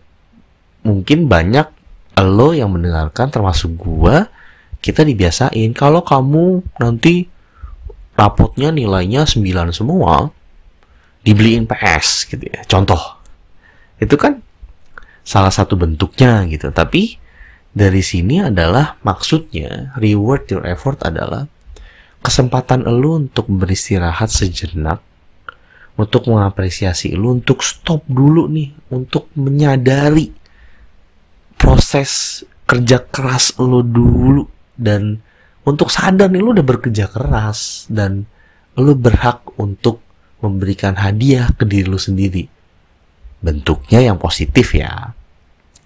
mungkin 0.82 1.30
banyak 1.30 1.77
lo 2.23 2.55
yang 2.57 2.73
mendengarkan 2.73 3.31
termasuk 3.31 3.75
gua 3.79 4.31
kita 4.79 5.03
dibiasain. 5.03 5.75
Kalau 5.75 6.03
kamu 6.07 6.63
nanti 6.79 7.27
rapotnya 8.15 8.75
nilainya 8.75 9.27
9 9.27 9.45
semua 9.75 10.31
dibeliin 11.23 11.67
PS 11.67 12.31
gitu 12.31 12.45
ya. 12.47 12.63
Contoh. 12.67 13.19
Itu 13.99 14.15
kan 14.15 14.43
salah 15.27 15.51
satu 15.51 15.75
bentuknya 15.75 16.47
gitu. 16.47 16.71
Tapi 16.71 17.19
dari 17.75 18.03
sini 18.03 18.43
adalah 18.43 18.97
maksudnya 19.05 19.95
reward 19.99 20.49
your 20.51 20.65
effort 20.67 21.03
adalah 21.05 21.47
kesempatan 22.25 22.83
elu 22.87 23.29
untuk 23.29 23.47
beristirahat 23.47 24.33
sejenak, 24.33 24.99
untuk 25.99 26.31
mengapresiasi 26.31 27.15
lu 27.19 27.39
untuk 27.43 27.63
stop 27.63 28.07
dulu 28.07 28.47
nih 28.47 28.71
untuk 28.95 29.31
menyadari 29.35 30.31
proses 31.59 32.43
kerja 32.65 33.03
keras 33.03 33.59
lu 33.59 33.83
dulu 33.83 34.47
dan 34.79 35.19
untuk 35.67 35.93
sadar 35.93 36.31
nih 36.33 36.41
lu 36.41 36.57
udah 36.57 36.65
bekerja 36.65 37.11
keras 37.11 37.91
dan 37.91 38.25
lu 38.79 38.95
berhak 38.95 39.43
untuk 39.59 40.00
memberikan 40.38 40.95
hadiah 40.97 41.50
ke 41.53 41.67
diri 41.67 41.91
lu 41.91 41.99
sendiri. 41.99 42.47
Bentuknya 43.43 44.00
yang 44.00 44.17
positif 44.17 44.73
ya. 44.73 45.12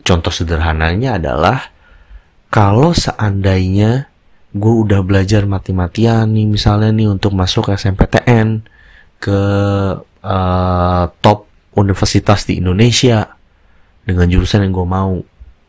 Contoh 0.05 0.31
sederhananya 0.31 1.17
adalah 1.17 1.73
kalau 2.53 2.93
seandainya 2.93 4.13
gue 4.53 4.75
udah 4.85 5.01
belajar 5.01 5.49
mati-matian 5.49 6.29
nih 6.29 6.45
misalnya 6.45 6.93
nih 6.93 7.09
untuk 7.09 7.33
masuk 7.33 7.73
SMPTN 7.73 8.61
ke 9.17 9.41
uh, 10.21 11.05
top 11.25 11.49
universitas 11.73 12.45
di 12.45 12.61
Indonesia 12.61 13.33
dengan 14.05 14.29
jurusan 14.29 14.69
yang 14.69 14.75
gue 14.77 14.87
mau 14.87 15.13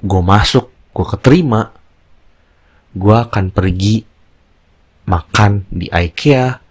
gue 0.04 0.22
masuk 0.22 0.68
gue 0.94 1.06
keterima 1.08 1.72
gue 2.94 3.16
akan 3.16 3.50
pergi 3.50 4.06
makan 5.10 5.68
di 5.68 5.90
IKEA 5.90 6.62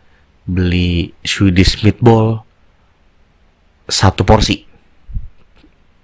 beli 0.46 1.12
Swedish 1.22 1.82
meatball 1.86 2.42
satu 3.86 4.22
porsi. 4.24 4.64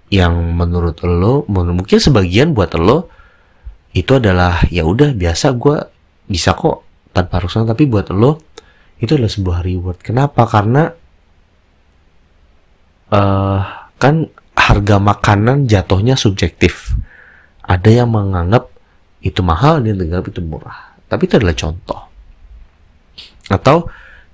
Yang 0.09 0.33
menurut 0.53 0.97
lo 1.05 1.45
mungkin 1.49 2.01
sebagian 2.01 2.57
buat 2.57 2.73
lo 2.77 3.09
itu 3.93 4.17
adalah 4.17 4.61
ya 4.69 4.85
udah 4.85 5.13
biasa 5.13 5.53
gue 5.57 5.77
bisa 6.29 6.53
kok 6.53 6.85
tanpa 7.13 7.41
harus 7.41 7.57
tapi 7.57 7.89
buat 7.89 8.09
lo 8.13 8.41
itu 8.99 9.15
adalah 9.15 9.31
sebuah 9.31 9.59
reward. 9.63 10.01
Kenapa? 10.01 10.45
Karena 10.49 10.89
uh, 13.13 13.59
kan 13.95 14.15
harga 14.59 14.97
makanan 14.99 15.65
jatuhnya 15.71 16.19
subjektif 16.19 16.98
ada 17.69 17.89
yang 17.93 18.09
menganggap 18.09 18.73
itu 19.21 19.45
mahal 19.45 19.85
dia 19.85 19.93
menganggap 19.93 20.33
itu 20.33 20.41
murah. 20.41 20.97
Tapi 21.05 21.29
itu 21.29 21.37
adalah 21.37 21.53
contoh. 21.53 22.01
Atau 23.53 23.77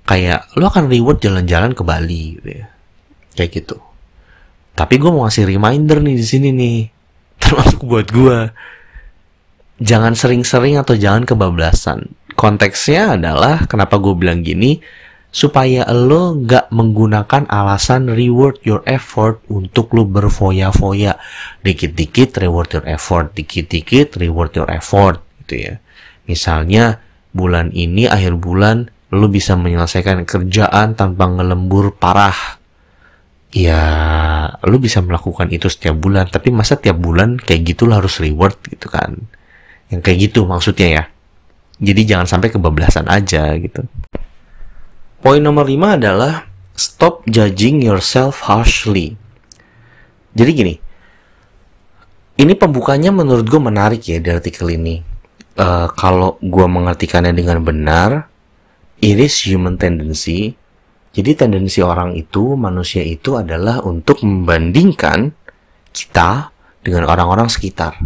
kayak 0.08 0.56
lo 0.56 0.72
akan 0.72 0.88
reward 0.88 1.20
jalan-jalan 1.20 1.76
ke 1.76 1.82
Bali 1.84 2.40
gitu 2.40 2.48
ya. 2.64 2.66
Kayak 3.36 3.50
gitu. 3.60 3.76
Tapi 4.72 4.94
gue 4.96 5.10
mau 5.12 5.28
ngasih 5.28 5.44
reminder 5.44 6.00
nih 6.00 6.16
di 6.16 6.24
sini 6.24 6.48
nih. 6.56 6.78
Termasuk 7.44 7.84
buat 7.84 8.08
gue 8.08 8.38
jangan 9.84 10.16
sering-sering 10.16 10.80
atau 10.80 10.96
jangan 10.96 11.28
kebablasan. 11.28 12.16
Konteksnya 12.36 13.20
adalah 13.20 13.68
kenapa 13.68 14.00
gue 14.00 14.12
bilang 14.16 14.40
gini, 14.40 14.80
supaya 15.36 15.84
lo 15.92 16.32
nggak 16.32 16.72
menggunakan 16.72 17.44
alasan 17.52 18.08
reward 18.08 18.56
your 18.64 18.80
effort 18.88 19.44
untuk 19.52 19.92
lo 19.92 20.08
berfoya-foya. 20.08 21.20
Dikit-dikit 21.60 22.40
reward 22.40 22.72
your 22.72 22.86
effort, 22.88 23.36
dikit-dikit 23.36 24.16
reward 24.16 24.56
your 24.56 24.72
effort, 24.72 25.20
gitu 25.44 25.54
ya. 25.60 25.74
Misalnya 26.24 27.04
bulan 27.36 27.68
ini 27.76 28.08
akhir 28.08 28.40
bulan 28.40 28.88
lo 29.12 29.28
bisa 29.28 29.60
menyelesaikan 29.60 30.24
kerjaan 30.24 30.96
tanpa 30.96 31.28
ngelembur 31.28 32.00
parah. 32.00 32.56
Ya, 33.52 33.84
lo 34.64 34.80
bisa 34.80 35.04
melakukan 35.04 35.52
itu 35.52 35.68
setiap 35.68 36.00
bulan, 36.00 36.32
tapi 36.32 36.48
masa 36.48 36.80
tiap 36.80 36.96
bulan 36.96 37.36
kayak 37.36 37.76
gitu 37.76 37.84
lo 37.84 38.00
harus 38.00 38.24
reward 38.24 38.56
gitu 38.72 38.88
kan 38.88 39.28
yang 39.92 40.00
kayak 40.00 40.32
gitu 40.32 40.48
maksudnya 40.48 40.88
ya. 40.88 41.04
Jadi 41.76 42.08
jangan 42.08 42.24
sampai 42.24 42.48
kebablasan 42.48 43.04
aja 43.04 43.52
gitu. 43.60 43.84
Poin 45.26 45.42
nomor 45.42 45.66
5 45.66 45.98
adalah 45.98 46.46
stop 46.78 47.26
judging 47.26 47.82
yourself 47.82 48.46
harshly. 48.46 49.18
Jadi 50.38 50.50
gini, 50.54 50.74
ini 52.38 52.54
pembukanya 52.54 53.10
menurut 53.10 53.42
gue 53.42 53.58
menarik 53.58 54.06
ya 54.06 54.22
di 54.22 54.30
artikel 54.30 54.70
ini. 54.78 55.02
Uh, 55.58 55.90
kalau 55.98 56.38
gue 56.38 56.66
mengartikannya 56.70 57.34
dengan 57.34 57.58
benar, 57.58 58.30
it 59.02 59.18
is 59.18 59.34
human 59.42 59.74
tendency. 59.74 60.54
Jadi 61.10 61.34
tendensi 61.34 61.82
orang 61.82 62.14
itu, 62.14 62.54
manusia 62.54 63.02
itu 63.02 63.34
adalah 63.34 63.82
untuk 63.82 64.22
membandingkan 64.22 65.34
kita 65.90 66.54
dengan 66.86 67.02
orang-orang 67.10 67.50
sekitar 67.50 67.98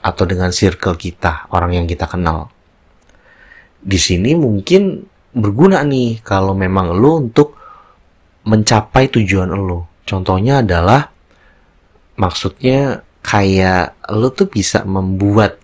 atau 0.00 0.24
dengan 0.24 0.48
circle 0.56 0.96
kita, 0.96 1.52
orang 1.52 1.76
yang 1.76 1.84
kita 1.84 2.08
kenal. 2.08 2.48
Di 3.84 4.00
sini 4.00 4.32
mungkin 4.32 5.12
berguna 5.36 5.84
nih 5.84 6.24
kalau 6.24 6.56
memang 6.56 6.96
lo 6.96 7.20
untuk 7.20 7.52
mencapai 8.48 9.12
tujuan 9.12 9.52
lo. 9.52 10.02
Contohnya 10.08 10.64
adalah 10.64 11.12
maksudnya 12.16 13.04
kayak 13.20 14.08
lo 14.16 14.32
tuh 14.32 14.48
bisa 14.48 14.86
membuat 14.88 15.60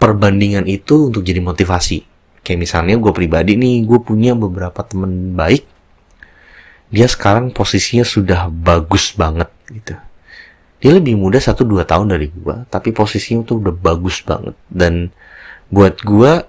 perbandingan 0.00 0.64
itu 0.64 1.12
untuk 1.12 1.20
jadi 1.20 1.44
motivasi. 1.44 2.08
Kayak 2.40 2.60
misalnya 2.60 2.96
gue 2.96 3.12
pribadi 3.12 3.56
nih, 3.56 3.84
gue 3.84 4.00
punya 4.00 4.32
beberapa 4.32 4.80
temen 4.84 5.36
baik. 5.36 5.64
Dia 6.88 7.08
sekarang 7.10 7.52
posisinya 7.52 8.04
sudah 8.06 8.48
bagus 8.48 9.12
banget 9.12 9.50
gitu 9.68 9.96
dia 10.84 10.92
lebih 10.92 11.16
muda 11.16 11.40
satu 11.40 11.64
dua 11.64 11.88
tahun 11.88 12.12
dari 12.12 12.28
gua 12.28 12.68
tapi 12.68 12.92
posisinya 12.92 13.40
tuh 13.48 13.56
udah 13.64 13.72
bagus 13.72 14.20
banget 14.20 14.52
dan 14.68 15.08
buat 15.72 15.96
gua 16.04 16.44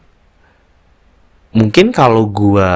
mungkin 1.56 1.96
kalau 1.96 2.28
gua 2.28 2.72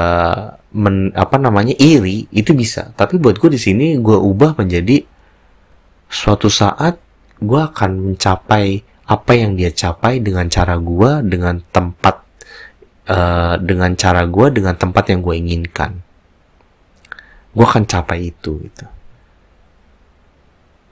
men, 0.71 1.11
apa 1.13 1.35
namanya 1.35 1.75
iri 1.75 2.25
itu 2.31 2.55
bisa. 2.55 2.95
Tapi 2.95 3.19
buat 3.19 3.35
gua 3.37 3.51
di 3.51 3.59
sini 3.59 3.99
gua 3.99 4.17
ubah 4.23 4.55
menjadi 4.55 5.03
suatu 6.07 6.47
saat 6.47 6.97
gua 7.43 7.69
akan 7.69 8.15
mencapai 8.15 8.81
apa 9.09 9.31
yang 9.35 9.59
dia 9.59 9.69
capai 9.75 10.23
dengan 10.23 10.47
cara 10.47 10.79
gua 10.79 11.19
dengan 11.19 11.59
tempat 11.69 12.15
uh, 13.11 13.59
dengan 13.59 13.93
cara 13.99 14.23
gua 14.25 14.47
dengan 14.49 14.73
tempat 14.79 15.03
yang 15.11 15.19
gue 15.21 15.35
inginkan. 15.35 15.91
Gue 17.49 17.65
akan 17.65 17.83
capai 17.89 18.29
itu 18.29 18.61
gitu. 18.61 18.85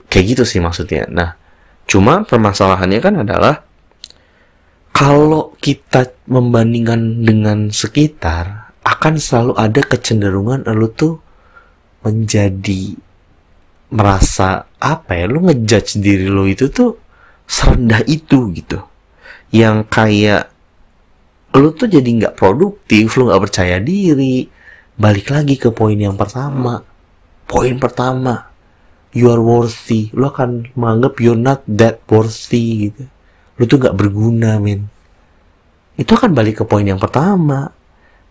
Kayak 0.09 0.25
gitu 0.33 0.43
sih 0.47 0.59
maksudnya. 0.63 1.05
Nah, 1.05 1.37
cuma 1.85 2.25
permasalahannya 2.25 2.99
kan 2.99 3.15
adalah 3.21 3.66
kalau 4.97 5.53
kita 5.61 6.09
membandingkan 6.25 7.21
dengan 7.21 7.69
sekitar, 7.69 8.73
akan 8.81 9.21
selalu 9.21 9.53
ada 9.53 9.85
kecenderungan 9.85 10.65
lu 10.73 10.89
tuh 10.89 11.21
menjadi 12.01 12.97
merasa 13.93 14.65
apa 14.81 15.13
ya 15.13 15.29
lu 15.29 15.45
ngejudge 15.45 16.01
diri 16.01 16.25
lo 16.25 16.49
itu 16.49 16.73
tuh 16.73 16.97
serendah 17.45 18.01
itu 18.09 18.49
gitu. 18.57 18.81
Yang 19.53 19.85
kayak 19.93 20.49
lu 21.53 21.69
tuh 21.77 21.93
jadi 21.93 22.09
nggak 22.09 22.33
produktif 22.33 23.21
lu 23.21 23.29
nggak 23.29 23.43
percaya 23.45 23.77
diri 23.77 24.49
balik 24.97 25.29
lagi 25.29 25.61
ke 25.61 25.69
poin 25.69 25.93
yang 25.93 26.17
pertama. 26.17 26.81
Poin 27.45 27.77
pertama 27.77 28.49
you 29.13 29.29
are 29.29 29.45
worthy. 29.45 30.09
Lo 30.17 30.33
akan 30.33 30.73
menganggap 30.73 31.21
you're 31.21 31.37
not 31.37 31.61
that 31.69 32.01
worthy 32.09 32.89
gitu 32.89 33.05
lo 33.57 33.63
tuh 33.65 33.81
gak 33.81 33.97
berguna 33.97 34.61
men 34.61 34.89
itu 35.97 36.13
akan 36.13 36.31
balik 36.37 36.61
ke 36.61 36.63
poin 36.63 36.85
yang 36.85 37.01
pertama. 37.01 37.73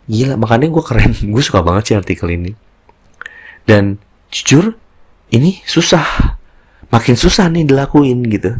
Gila 0.06 0.38
makanya 0.38 0.70
gue 0.70 0.84
keren. 0.86 1.12
Gue 1.34 1.42
suka 1.42 1.66
banget 1.66 1.92
sih 1.92 1.96
artikel 1.98 2.30
ini. 2.30 2.54
Dan 3.66 3.98
jujur 4.30 4.78
ini 5.34 5.58
susah. 5.66 6.38
Makin 6.94 7.18
susah 7.18 7.50
nih 7.50 7.66
dilakuin 7.66 8.22
gitu. 8.30 8.54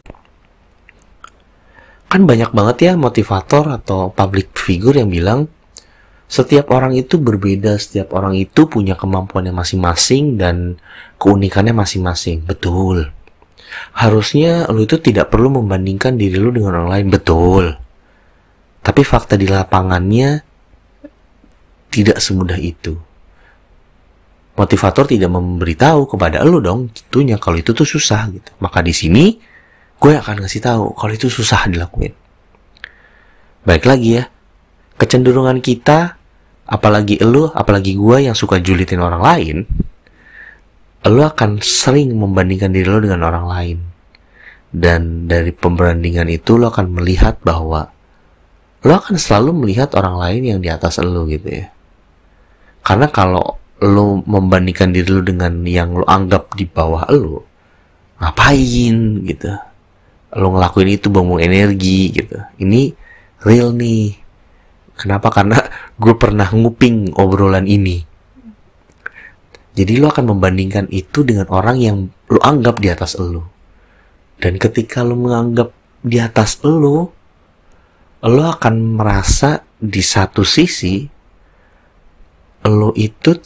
Kan 2.10 2.26
banyak 2.26 2.50
banget 2.50 2.76
ya 2.90 2.92
motivator 2.98 3.70
atau 3.70 4.10
public 4.10 4.50
figure 4.58 4.98
yang 4.98 5.10
bilang 5.10 5.46
setiap 6.26 6.74
orang 6.74 6.98
itu 6.98 7.22
berbeda, 7.22 7.78
setiap 7.78 8.10
orang 8.10 8.34
itu 8.34 8.66
punya 8.66 8.98
kemampuannya 8.98 9.54
masing-masing 9.54 10.34
dan 10.34 10.74
keunikannya 11.22 11.70
masing-masing. 11.70 12.42
Betul. 12.42 13.14
Harusnya 13.96 14.68
lo 14.68 14.82
itu 14.82 15.00
tidak 15.00 15.32
perlu 15.32 15.60
membandingkan 15.60 16.16
diri 16.18 16.36
lo 16.36 16.52
dengan 16.52 16.82
orang 16.82 16.90
lain. 16.92 17.06
Betul. 17.12 17.64
Tapi 18.82 19.00
fakta 19.02 19.34
di 19.34 19.50
lapangannya 19.50 20.44
tidak 21.90 22.18
semudah 22.20 22.58
itu. 22.60 22.94
Motivator 24.56 25.04
tidak 25.04 25.28
memberitahu 25.28 26.08
kepada 26.08 26.40
lo 26.40 26.64
dong, 26.64 26.88
tentunya 26.88 27.36
kalau 27.36 27.60
itu 27.60 27.76
tuh 27.76 27.84
susah 27.84 28.32
gitu. 28.32 28.50
Maka 28.62 28.80
di 28.80 28.96
sini 28.96 29.36
gue 29.96 30.12
akan 30.16 30.44
ngasih 30.44 30.62
tahu 30.64 30.84
kalau 30.96 31.12
itu 31.12 31.28
susah 31.28 31.68
dilakuin. 31.68 32.16
Baik 33.66 33.84
lagi 33.84 34.22
ya, 34.22 34.24
kecenderungan 34.96 35.60
kita 35.60 36.16
apalagi 36.66 37.22
lu 37.22 37.46
apalagi 37.54 37.94
gua 37.94 38.18
yang 38.18 38.34
suka 38.34 38.58
julitin 38.58 38.98
orang 38.98 39.22
lain 39.22 39.56
lu 41.06 41.22
akan 41.22 41.62
sering 41.62 42.14
membandingkan 42.16 42.72
diri 42.72 42.88
lo 42.88 42.98
dengan 42.98 43.26
orang 43.26 43.46
lain. 43.46 43.78
Dan 44.76 45.30
dari 45.30 45.54
pembandingan 45.54 46.28
itu 46.28 46.58
lo 46.58 46.68
akan 46.68 47.00
melihat 47.00 47.40
bahwa 47.40 47.88
lo 48.82 48.92
akan 48.92 49.16
selalu 49.16 49.66
melihat 49.66 49.94
orang 49.96 50.18
lain 50.18 50.42
yang 50.56 50.58
di 50.60 50.68
atas 50.68 50.98
lo 51.00 51.24
gitu 51.26 51.46
ya. 51.46 51.66
Karena 52.82 53.10
kalau 53.10 53.58
lo 53.82 54.20
membandingkan 54.24 54.90
diri 54.90 55.10
lo 55.10 55.22
dengan 55.22 55.62
yang 55.68 55.96
lo 55.96 56.06
anggap 56.08 56.54
di 56.56 56.64
bawah 56.66 57.06
lo 57.12 57.44
ngapain 58.18 58.96
gitu. 59.26 59.52
Lo 60.36 60.52
ngelakuin 60.52 60.90
itu 60.96 61.06
buang 61.08 61.40
energi 61.40 62.12
gitu. 62.12 62.36
Ini 62.60 62.92
real 63.44 63.72
nih. 63.72 64.16
Kenapa? 64.96 65.28
Karena 65.28 65.60
gue 66.02 66.14
pernah 66.16 66.48
nguping 66.50 67.14
obrolan 67.16 67.68
ini 67.68 68.15
jadi 69.76 70.00
lo 70.00 70.08
akan 70.08 70.32
membandingkan 70.32 70.88
itu 70.88 71.20
dengan 71.20 71.52
orang 71.52 71.76
yang 71.76 71.96
lo 72.32 72.40
anggap 72.40 72.80
di 72.80 72.88
atas 72.88 73.20
lo. 73.20 73.44
Dan 74.40 74.56
ketika 74.56 75.04
lo 75.04 75.20
menganggap 75.20 75.68
di 76.00 76.16
atas 76.16 76.64
lo 76.64 77.12
lo 78.24 78.42
akan 78.48 78.96
merasa 78.96 79.60
di 79.76 80.00
satu 80.00 80.40
sisi 80.48 81.04
lo 82.64 82.96
itu 82.96 83.36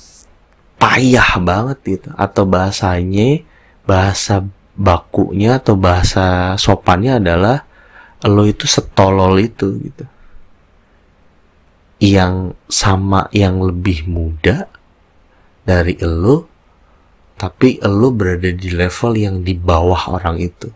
payah 0.79 1.35
banget 1.43 1.79
gitu. 1.99 2.09
Atau 2.15 2.47
bahasanya 2.47 3.43
bahasa 3.83 4.47
bakunya 4.79 5.59
atau 5.59 5.75
bahasa 5.75 6.55
sopannya 6.55 7.19
adalah 7.19 7.67
lo 8.23 8.47
itu 8.47 8.71
setolol 8.71 9.35
itu 9.43 9.83
gitu. 9.83 10.07
Yang 11.99 12.55
sama 12.71 13.27
yang 13.35 13.59
lebih 13.59 14.07
muda 14.07 14.71
dari 15.71 15.95
lo 16.03 16.51
tapi 17.39 17.79
lo 17.81 18.11
berada 18.11 18.51
di 18.51 18.69
level 18.75 19.13
yang 19.17 19.37
di 19.41 19.57
bawah 19.57 20.13
orang 20.13 20.37
itu. 20.43 20.69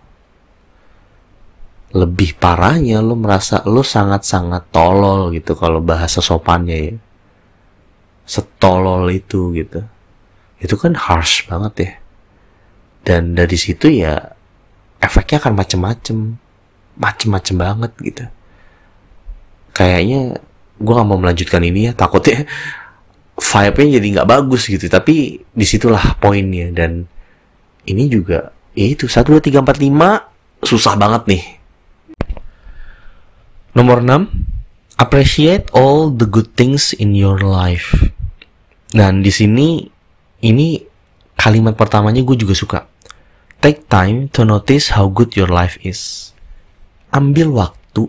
Lebih 1.93 2.41
parahnya 2.41 3.05
lo 3.05 3.19
merasa 3.19 3.61
lo 3.69 3.85
sangat-sangat 3.85 4.73
tolol 4.73 5.29
gitu 5.35 5.53
kalau 5.59 5.85
bahasa 5.85 6.25
sopannya 6.25 6.79
ya. 6.79 6.95
Setolol 8.25 9.13
itu 9.13 9.53
gitu. 9.53 9.85
Itu 10.57 10.81
kan 10.81 10.97
harsh 10.97 11.45
banget 11.53 11.75
ya. 11.77 11.93
Dan 13.05 13.37
dari 13.37 13.61
situ 13.61 13.93
ya 13.93 14.33
efeknya 15.05 15.45
akan 15.45 15.53
macem-macem. 15.61 16.17
Macem-macem 16.97 17.57
banget 17.61 17.93
gitu. 18.01 18.25
Kayaknya 19.77 20.41
gue 20.81 20.93
gak 20.97 21.09
mau 21.13 21.21
melanjutkan 21.21 21.61
ini 21.61 21.91
ya 21.91 21.93
takutnya 21.93 22.49
vibe-nya 23.35 23.99
jadi 23.99 24.07
nggak 24.21 24.31
bagus 24.31 24.67
gitu. 24.71 24.87
Tapi 24.87 25.43
di 25.43 25.67
situlah 25.67 26.19
poinnya. 26.19 26.71
Dan 26.71 27.07
ini 27.87 28.05
juga 28.09 28.55
ya 28.75 28.87
itu 28.91 29.07
satu 29.07 29.37
dua 29.37 29.43
tiga 29.43 29.63
empat 29.63 29.79
lima 29.79 30.23
susah 30.65 30.97
banget 30.97 31.23
nih. 31.29 31.45
Nomor 33.75 34.07
6 34.07 35.03
appreciate 35.03 35.67
all 35.75 36.15
the 36.15 36.27
good 36.31 36.55
things 36.55 36.95
in 36.95 37.13
your 37.19 37.43
life. 37.43 37.91
Dan 38.95 39.27
di 39.27 39.35
sini 39.35 39.83
ini 40.47 40.79
kalimat 41.35 41.75
pertamanya 41.75 42.23
gue 42.23 42.39
juga 42.39 42.55
suka. 42.55 42.81
Take 43.59 43.91
time 43.91 44.31
to 44.31 44.47
notice 44.47 44.95
how 44.95 45.11
good 45.11 45.35
your 45.35 45.51
life 45.51 45.81
is. 45.83 46.31
Ambil 47.11 47.51
waktu 47.51 48.07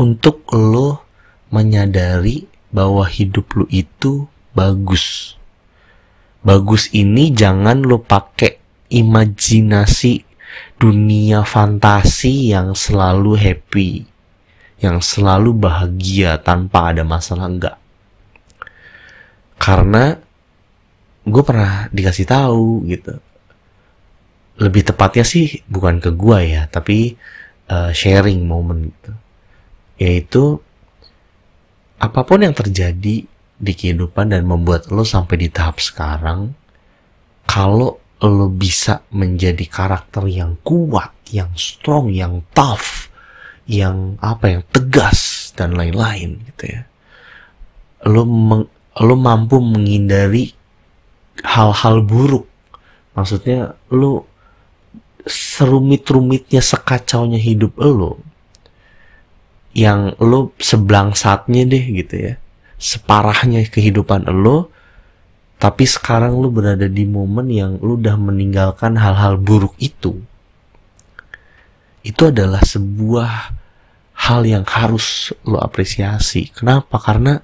untuk 0.00 0.48
lo 0.54 1.04
menyadari 1.52 2.48
bahwa 2.70 3.06
hidup 3.06 3.46
lo 3.54 3.66
itu 3.70 4.26
bagus. 4.54 5.36
Bagus 6.40 6.88
ini 6.96 7.28
jangan 7.30 7.84
lo 7.84 8.00
pakai 8.00 8.56
imajinasi 8.90 10.24
dunia 10.80 11.44
fantasi 11.44 12.50
yang 12.50 12.72
selalu 12.72 13.36
happy, 13.36 14.08
yang 14.80 15.04
selalu 15.04 15.52
bahagia 15.52 16.40
tanpa 16.40 16.90
ada 16.90 17.04
masalah 17.04 17.46
enggak. 17.46 17.76
Karena 19.60 20.16
gue 21.28 21.42
pernah 21.44 21.92
dikasih 21.92 22.24
tahu 22.24 22.88
gitu 22.88 23.20
lebih 24.60 24.84
tepatnya 24.84 25.24
sih 25.24 25.64
bukan 25.64 26.04
ke 26.04 26.12
gua 26.12 26.44
ya 26.44 26.68
tapi 26.68 27.16
uh, 27.72 27.90
sharing 27.96 28.44
moment 28.44 28.92
gitu 28.92 29.12
yaitu 29.96 30.44
apa 32.00 32.20
pun 32.24 32.40
yang 32.40 32.56
terjadi 32.56 33.28
di 33.60 33.72
kehidupan 33.76 34.32
dan 34.32 34.48
membuat 34.48 34.88
lo 34.88 35.04
sampai 35.04 35.36
di 35.36 35.48
tahap 35.52 35.78
sekarang 35.84 36.56
kalau 37.44 38.00
lo 38.20 38.48
bisa 38.48 39.04
menjadi 39.12 39.64
karakter 39.68 40.24
yang 40.28 40.56
kuat 40.64 41.12
yang 41.28 41.52
strong 41.56 42.08
yang 42.08 42.40
tough 42.56 43.12
yang 43.68 44.16
apa 44.24 44.58
yang 44.58 44.62
tegas 44.72 45.52
dan 45.54 45.76
lain-lain 45.76 46.40
gitu 46.48 46.64
ya 46.72 46.82
lo 48.08 48.24
meng, 48.24 48.64
lo 49.00 49.14
mampu 49.16 49.60
menghindari 49.60 50.56
hal-hal 51.44 52.04
buruk. 52.04 52.48
Maksudnya 53.16 53.76
lo 53.92 54.24
serumit-rumitnya 55.28 56.64
sekacaunya 56.64 57.36
hidup 57.36 57.76
lo 57.76 58.16
yang 59.76 60.18
lo 60.18 60.50
seblang 60.58 61.14
saatnya 61.14 61.62
deh 61.66 61.84
gitu 62.02 62.14
ya. 62.30 62.34
Separahnya 62.80 63.66
kehidupan 63.68 64.26
lo 64.30 64.72
tapi 65.60 65.84
sekarang 65.84 66.40
lo 66.40 66.48
berada 66.48 66.88
di 66.88 67.04
momen 67.04 67.52
yang 67.52 67.76
lo 67.84 68.00
udah 68.00 68.16
meninggalkan 68.16 68.96
hal-hal 68.96 69.36
buruk 69.36 69.76
itu. 69.76 70.16
Itu 72.00 72.32
adalah 72.32 72.64
sebuah 72.64 73.52
hal 74.24 74.40
yang 74.48 74.64
harus 74.64 75.36
lo 75.44 75.60
apresiasi. 75.60 76.48
Kenapa? 76.48 76.96
Karena 76.96 77.36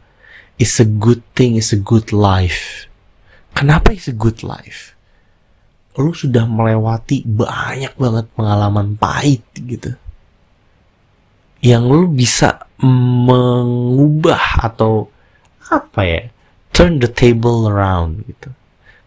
it's 0.56 0.80
a 0.80 0.88
good 0.88 1.20
thing 1.36 1.60
it's 1.60 1.76
a 1.76 1.80
good 1.80 2.08
life. 2.08 2.88
Kenapa 3.52 3.92
it's 3.92 4.08
a 4.08 4.16
good 4.16 4.40
life? 4.40 4.96
Lu 6.00 6.16
sudah 6.16 6.48
melewati 6.48 7.24
banyak 7.24 7.96
banget 7.96 8.26
pengalaman 8.32 8.96
pahit 8.96 9.44
gitu 9.56 9.96
yang 11.66 11.90
lu 11.90 12.06
bisa 12.06 12.62
mengubah 12.78 14.62
atau 14.62 15.10
apa 15.66 16.00
ya 16.06 16.22
turn 16.70 17.02
the 17.02 17.10
table 17.10 17.66
around 17.66 18.22
gitu. 18.30 18.54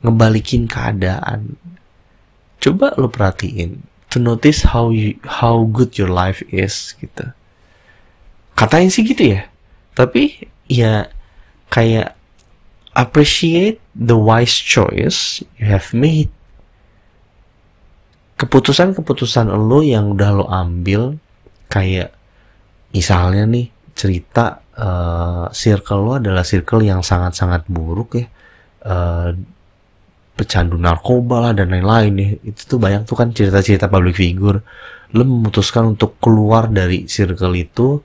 Ngebalikin 0.04 0.68
keadaan. 0.68 1.56
Coba 2.60 2.92
lu 3.00 3.08
perhatiin 3.08 3.80
to 4.12 4.20
notice 4.20 4.68
how 4.76 4.92
you, 4.92 5.16
how 5.40 5.64
good 5.72 5.96
your 5.96 6.12
life 6.12 6.44
is 6.52 6.98
gitu. 7.00 7.32
Katain 8.60 8.92
sih 8.92 9.08
gitu 9.08 9.40
ya. 9.40 9.48
Tapi 9.96 10.52
ya 10.68 11.08
kayak 11.72 12.18
appreciate 12.92 13.80
the 13.96 14.20
wise 14.20 14.60
choice 14.60 15.40
you 15.56 15.72
have 15.72 15.96
made. 15.96 16.28
Keputusan-keputusan 18.36 19.48
lo 19.48 19.80
yang 19.80 20.16
udah 20.16 20.32
lo 20.44 20.46
ambil 20.52 21.16
kayak 21.72 22.19
misalnya 22.94 23.46
nih 23.46 23.68
cerita 23.94 24.64
uh, 24.80 25.46
circle 25.52 26.02
lo 26.02 26.12
adalah 26.18 26.48
circle 26.48 26.82
yang 26.82 27.04
sangat-sangat 27.04 27.68
buruk 27.68 28.10
ya. 28.16 28.26
Uh, 28.80 29.30
pecandu 30.40 30.80
narkoba 30.80 31.52
lah 31.52 31.52
dan 31.52 31.76
lain-lain 31.76 32.14
nih. 32.16 32.30
Itu 32.48 32.76
tuh 32.76 32.80
banyak 32.80 33.04
tuh 33.04 33.20
kan 33.20 33.36
cerita-cerita 33.36 33.92
public 33.92 34.16
figure. 34.16 34.64
Lo 35.12 35.24
memutuskan 35.28 35.98
untuk 35.98 36.16
keluar 36.24 36.72
dari 36.72 37.12
circle 37.12 37.60
itu 37.60 38.00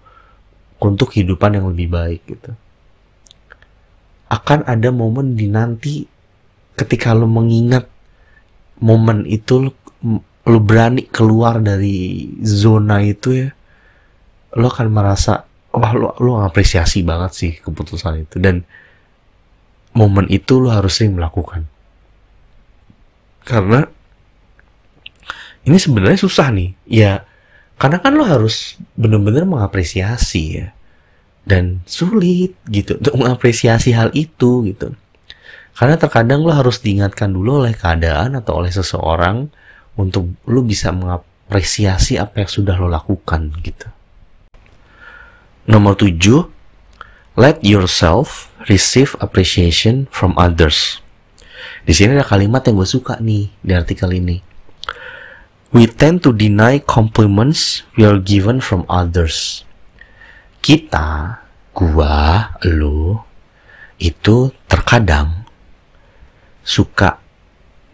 untuk 0.82 1.14
kehidupan 1.14 1.62
yang 1.62 1.70
lebih 1.70 1.88
baik 1.94 2.20
gitu. 2.26 2.50
Akan 4.26 4.66
ada 4.66 4.90
momen 4.90 5.38
di 5.38 5.46
nanti 5.46 6.02
ketika 6.74 7.14
lo 7.14 7.30
mengingat 7.30 7.86
momen 8.82 9.22
itu 9.30 9.70
lu 10.44 10.58
berani 10.60 11.06
keluar 11.06 11.62
dari 11.62 12.26
zona 12.42 12.98
itu 13.00 13.46
ya 13.46 13.48
lo 14.54 14.70
akan 14.70 14.86
merasa 14.90 15.46
wah 15.74 15.92
lo 15.94 16.14
lo 16.22 16.38
apresiasi 16.42 17.02
banget 17.02 17.32
sih 17.34 17.52
keputusan 17.58 18.26
itu. 18.26 18.36
Dan 18.38 18.62
momen 19.94 20.26
itu 20.30 20.58
lo 20.62 20.70
harus 20.70 20.98
sering 20.98 21.18
melakukan. 21.18 21.66
Karena 23.44 23.84
ini 25.64 25.76
sebenarnya 25.78 26.18
susah 26.18 26.48
nih. 26.54 26.70
Ya 26.86 27.26
karena 27.74 27.98
kan 27.98 28.14
lo 28.14 28.22
harus 28.22 28.78
benar-benar 28.94 29.46
mengapresiasi 29.46 30.44
ya. 30.62 30.68
Dan 31.44 31.84
sulit 31.84 32.56
gitu 32.70 32.96
untuk 32.96 33.14
mengapresiasi 33.20 33.92
hal 33.92 34.14
itu 34.14 34.64
gitu. 34.70 34.94
Karena 35.74 35.98
terkadang 35.98 36.46
lo 36.46 36.54
harus 36.54 36.78
diingatkan 36.78 37.34
dulu 37.34 37.66
oleh 37.66 37.74
keadaan 37.74 38.38
atau 38.38 38.62
oleh 38.62 38.70
seseorang 38.70 39.50
untuk 39.98 40.38
lu 40.46 40.62
bisa 40.62 40.94
mengapresiasi 40.94 42.18
apa 42.18 42.46
yang 42.46 42.50
sudah 42.50 42.78
lo 42.78 42.86
lakukan 42.86 43.50
gitu. 43.62 43.90
Nomor 45.64 45.96
tujuh, 45.96 46.52
let 47.40 47.64
yourself 47.64 48.52
receive 48.68 49.16
appreciation 49.24 50.04
from 50.12 50.36
others. 50.36 51.00
Di 51.88 51.96
sini 51.96 52.20
ada 52.20 52.24
kalimat 52.28 52.60
yang 52.68 52.76
gue 52.76 52.88
suka 52.88 53.16
nih 53.16 53.48
di 53.64 53.72
artikel 53.72 54.12
ini. 54.12 54.44
We 55.72 55.88
tend 55.88 56.20
to 56.28 56.36
deny 56.36 56.84
compliments 56.84 57.82
we 57.96 58.04
are 58.04 58.20
given 58.20 58.60
from 58.60 58.84
others. 58.92 59.64
Kita, 60.60 61.40
gua, 61.72 62.54
lo, 62.62 63.24
itu 63.96 64.52
terkadang 64.68 65.48
suka 66.60 67.18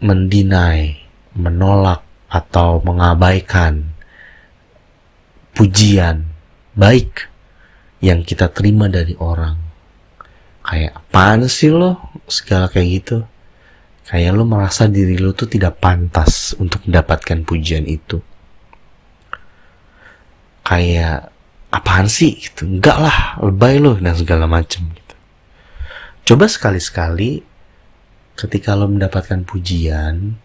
mendinai, 0.03 0.99
menolak 1.39 2.03
atau 2.27 2.83
mengabaikan 2.83 3.95
pujian 5.55 6.31
baik 6.75 7.30
yang 8.01 8.25
kita 8.25 8.49
terima 8.49 8.89
dari 8.89 9.13
orang. 9.21 9.55
Kayak 10.65 10.93
apaan 10.97 11.45
sih 11.45 11.69
lo? 11.69 12.21
Segala 12.25 12.67
kayak 12.67 12.89
gitu. 13.01 13.17
Kayak 14.09 14.35
lo 14.35 14.43
merasa 14.43 14.89
diri 14.89 15.15
lo 15.21 15.31
tuh 15.31 15.47
tidak 15.47 15.79
pantas 15.79 16.57
untuk 16.57 16.83
mendapatkan 16.89 17.45
pujian 17.45 17.85
itu. 17.85 18.19
Kayak 20.65 21.31
apaan 21.69 22.09
sih 22.09 22.35
gitu. 22.41 22.67
Enggak 22.67 22.97
lah, 22.99 23.17
lebay 23.39 23.77
lo 23.77 23.95
dan 23.97 24.17
segala 24.17 24.49
macem 24.49 24.89
gitu. 24.91 25.15
Coba 26.33 26.49
sekali-sekali 26.49 27.41
ketika 28.35 28.73
lo 28.73 28.89
mendapatkan 28.89 29.45
pujian, 29.45 30.37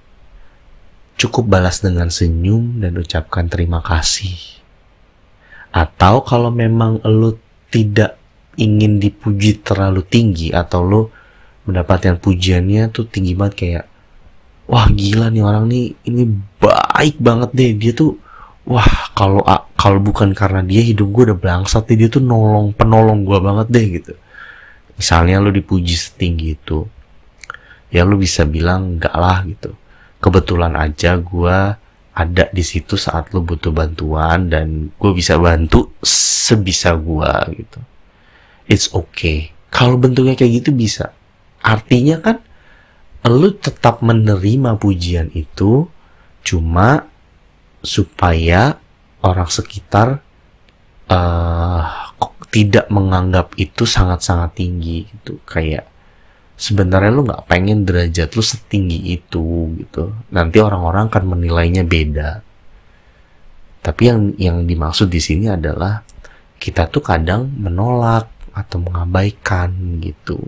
cukup 1.16 1.49
balas 1.49 1.81
dengan 1.81 2.12
senyum 2.12 2.85
dan 2.85 2.97
ucapkan 3.01 3.49
terima 3.49 3.81
kasih. 3.81 4.37
Atau 5.73 6.25
kalau 6.25 6.49
memang 6.53 7.01
lo 7.05 7.37
tidak 7.77 8.17
ingin 8.57 8.97
dipuji 8.97 9.61
terlalu 9.61 10.01
tinggi 10.01 10.49
atau 10.49 10.81
lo 10.81 11.03
mendapatkan 11.69 12.17
pujiannya 12.17 12.89
tuh 12.89 13.05
tinggi 13.05 13.37
banget 13.37 13.55
kayak 13.61 13.85
wah 14.65 14.89
gila 14.89 15.29
nih 15.29 15.45
orang 15.45 15.69
nih 15.69 15.93
ini 16.09 16.25
baik 16.57 17.21
banget 17.21 17.53
deh. 17.53 17.77
Dia 17.77 17.93
tuh 17.93 18.17
wah 18.65 19.12
kalau 19.12 19.45
kalau 19.77 20.01
bukan 20.01 20.33
karena 20.33 20.65
dia 20.65 20.81
hidup 20.81 21.12
gue 21.12 21.23
udah 21.29 21.39
bangsat 21.39 21.85
dia 21.93 22.09
tuh 22.09 22.25
nolong 22.25 22.73
penolong 22.73 23.29
gue 23.29 23.39
banget 23.45 23.69
deh 23.69 23.87
gitu. 24.01 24.12
Misalnya 24.97 25.45
lo 25.45 25.53
dipuji 25.53 25.93
setinggi 25.93 26.57
itu 26.57 26.89
ya 27.93 28.09
lo 28.09 28.17
bisa 28.17 28.49
bilang 28.49 28.97
enggak 28.97 29.12
lah 29.12 29.45
gitu. 29.45 29.77
Kebetulan 30.17 30.73
aja 30.81 31.21
gue 31.21 31.59
ada 32.17 32.49
di 32.49 32.65
situ 32.65 32.97
saat 32.97 33.37
lo 33.37 33.45
butuh 33.45 33.77
bantuan 33.77 34.49
dan 34.49 34.89
gue 34.97 35.13
bisa 35.13 35.37
bantu 35.37 35.93
sebisa 36.01 36.97
gue 36.97 37.33
gitu. 37.61 37.81
It's 38.65 38.89
okay. 38.97 39.53
Kalau 39.69 40.01
bentuknya 40.01 40.33
kayak 40.33 40.65
gitu 40.65 40.71
bisa. 40.73 41.13
Artinya 41.61 42.17
kan 42.25 42.41
lo 43.29 43.53
tetap 43.53 44.01
menerima 44.01 44.81
pujian 44.81 45.29
itu 45.37 45.93
cuma 46.41 47.05
supaya 47.85 48.81
orang 49.21 49.53
sekitar 49.53 50.25
uh, 51.13 51.85
tidak 52.49 52.89
menganggap 52.89 53.53
itu 53.61 53.85
sangat-sangat 53.85 54.57
tinggi 54.57 55.05
gitu. 55.13 55.37
Kayak 55.45 55.85
sebenarnya 56.57 57.12
lu 57.12 57.23
nggak 57.29 57.45
pengen 57.47 57.85
derajat 57.85 58.33
lu 58.33 58.42
setinggi 58.42 59.12
itu 59.12 59.77
gitu. 59.77 60.16
Nanti 60.33 60.57
orang-orang 60.59 61.12
akan 61.12 61.25
menilainya 61.37 61.85
beda. 61.85 62.40
Tapi 63.85 64.03
yang 64.09 64.21
yang 64.40 64.57
dimaksud 64.66 65.12
di 65.12 65.21
sini 65.23 65.47
adalah 65.47 66.03
kita 66.57 66.88
tuh 66.90 67.05
kadang 67.05 67.47
menolak 67.55 68.27
atau 68.57 68.81
mengabaikan 68.81 70.01
gitu. 70.01 70.40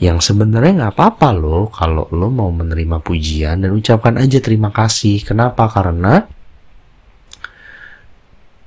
Yang 0.00 0.32
sebenarnya 0.32 0.88
nggak 0.88 0.94
apa-apa 0.96 1.28
loh 1.36 1.68
kalau 1.68 2.08
lo 2.08 2.32
mau 2.32 2.48
menerima 2.48 3.04
pujian 3.04 3.60
dan 3.60 3.70
ucapkan 3.76 4.16
aja 4.16 4.40
terima 4.40 4.72
kasih. 4.72 5.20
Kenapa? 5.20 5.68
Karena 5.68 6.24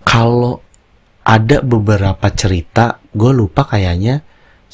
kalau 0.06 0.62
ada 1.26 1.66
beberapa 1.66 2.30
cerita 2.30 3.02
gue 3.16 3.32
lupa 3.34 3.66
kayaknya 3.66 4.22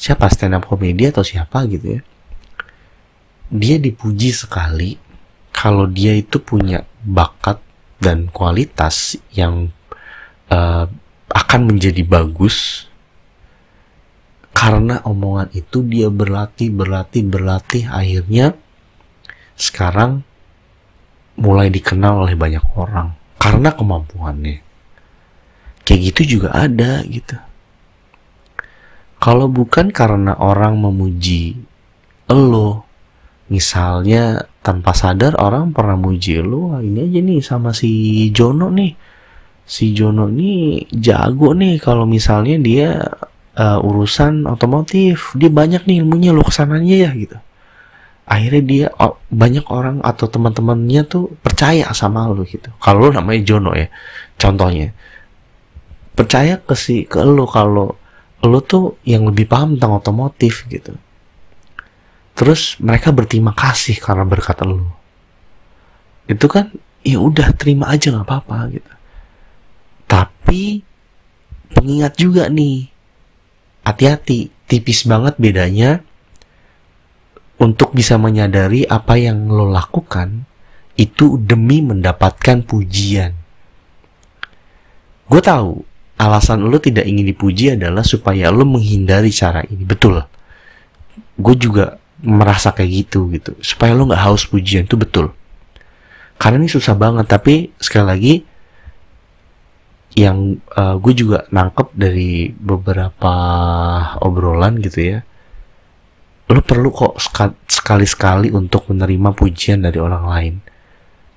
siapa 0.00 0.32
stand 0.32 0.56
up 0.56 0.64
komedi 0.64 1.12
atau 1.12 1.20
siapa 1.20 1.68
gitu 1.68 2.00
ya. 2.00 2.02
Dia 3.52 3.76
dipuji 3.76 4.32
sekali 4.32 4.96
kalau 5.52 5.84
dia 5.84 6.16
itu 6.16 6.40
punya 6.40 6.88
bakat 7.04 7.60
dan 8.00 8.32
kualitas 8.32 9.20
yang 9.36 9.68
uh, 10.48 10.88
akan 11.28 11.60
menjadi 11.68 12.00
bagus 12.00 12.88
karena 14.56 15.04
omongan 15.04 15.52
itu 15.52 15.84
dia 15.84 16.08
berlatih 16.08 16.72
berlatih 16.72 17.28
berlatih. 17.28 17.84
Akhirnya 17.92 18.56
sekarang 19.60 20.24
mulai 21.36 21.68
dikenal 21.68 22.24
oleh 22.24 22.32
banyak 22.40 22.64
orang 22.72 23.12
karena 23.36 23.68
kemampuannya. 23.76 24.64
Kayak 25.84 26.00
gitu 26.14 26.40
juga 26.40 26.56
ada 26.56 27.04
gitu 27.04 27.49
kalau 29.20 29.52
bukan 29.52 29.92
karena 29.92 30.32
orang 30.40 30.80
memuji 30.80 31.60
lo, 32.32 32.88
misalnya 33.52 34.48
tanpa 34.64 34.96
sadar 34.96 35.36
orang 35.36 35.76
pernah 35.76 36.00
muji 36.00 36.40
lo, 36.40 36.80
ini 36.80 37.04
aja 37.04 37.20
nih 37.20 37.40
sama 37.44 37.76
si 37.76 38.32
Jono 38.32 38.72
nih. 38.72 38.96
Si 39.68 39.92
Jono 39.92 40.26
nih 40.32 40.88
jago 40.88 41.52
nih 41.52 41.76
kalau 41.76 42.08
misalnya 42.08 42.56
dia 42.58 42.96
uh, 43.60 43.78
urusan 43.84 44.48
otomotif, 44.48 45.36
dia 45.36 45.52
banyak 45.52 45.84
nih 45.84 46.00
ilmunya 46.00 46.32
lo 46.32 46.40
ke 46.40 46.56
sananya 46.56 46.96
ya 46.96 47.10
gitu. 47.12 47.36
Akhirnya 48.24 48.62
dia 48.64 48.86
banyak 49.28 49.68
orang 49.68 50.00
atau 50.00 50.32
teman-temannya 50.32 51.04
tuh 51.04 51.28
percaya 51.44 51.92
sama 51.92 52.24
lo 52.32 52.48
gitu. 52.48 52.72
Kalau 52.80 53.04
lo 53.04 53.20
namanya 53.20 53.44
Jono 53.44 53.76
ya, 53.76 53.92
contohnya 54.40 54.96
percaya 56.16 56.56
ke 56.56 56.72
si 56.72 57.04
ke 57.04 57.20
lo 57.20 57.44
kalau 57.44 57.99
lo 58.44 58.60
tuh 58.64 58.96
yang 59.04 59.28
lebih 59.28 59.44
paham 59.44 59.76
tentang 59.76 60.00
otomotif 60.00 60.64
gitu. 60.68 60.96
Terus 62.36 62.80
mereka 62.80 63.12
berterima 63.12 63.52
kasih 63.52 64.00
karena 64.00 64.24
berkat 64.24 64.64
lo 64.64 65.00
itu 66.30 66.46
kan 66.46 66.70
ya 67.02 67.18
udah 67.18 67.50
terima 67.58 67.90
aja 67.90 68.14
nggak 68.14 68.22
apa-apa 68.22 68.58
gitu. 68.70 68.92
Tapi 70.06 70.62
pengingat 71.74 72.14
juga 72.14 72.46
nih 72.46 72.86
hati-hati 73.82 74.54
tipis 74.70 75.02
banget 75.10 75.34
bedanya 75.42 76.06
untuk 77.58 77.90
bisa 77.90 78.14
menyadari 78.14 78.86
apa 78.86 79.18
yang 79.18 79.50
lo 79.50 79.66
lakukan 79.66 80.46
itu 80.94 81.34
demi 81.42 81.82
mendapatkan 81.82 82.62
pujian. 82.62 83.34
Gue 85.26 85.42
tahu 85.42 85.82
alasan 86.20 86.68
lo 86.68 86.76
tidak 86.76 87.08
ingin 87.08 87.24
dipuji 87.24 87.72
adalah 87.72 88.04
supaya 88.04 88.52
lo 88.52 88.68
menghindari 88.68 89.32
cara 89.32 89.64
ini. 89.64 89.88
Betul. 89.88 90.20
Gue 91.40 91.56
juga 91.56 91.96
merasa 92.20 92.76
kayak 92.76 92.90
gitu 93.08 93.32
gitu. 93.32 93.56
Supaya 93.64 93.96
lo 93.96 94.04
nggak 94.04 94.22
haus 94.28 94.44
pujian 94.44 94.84
itu 94.84 95.00
betul. 95.00 95.32
Karena 96.36 96.60
ini 96.60 96.68
susah 96.68 96.92
banget 96.92 97.24
tapi 97.24 97.72
sekali 97.80 98.06
lagi 98.06 98.34
yang 100.20 100.60
uh, 100.76 101.00
gue 101.00 101.14
juga 101.16 101.48
nangkep 101.48 101.96
dari 101.96 102.50
beberapa 102.50 103.32
obrolan 104.20 104.82
gitu 104.82 105.00
ya 105.06 105.18
lo 106.50 106.60
perlu 106.66 106.90
kok 106.90 107.14
sekali-sekali 107.70 108.50
untuk 108.50 108.90
menerima 108.90 109.30
pujian 109.38 109.86
dari 109.86 110.02
orang 110.02 110.24
lain. 110.26 110.54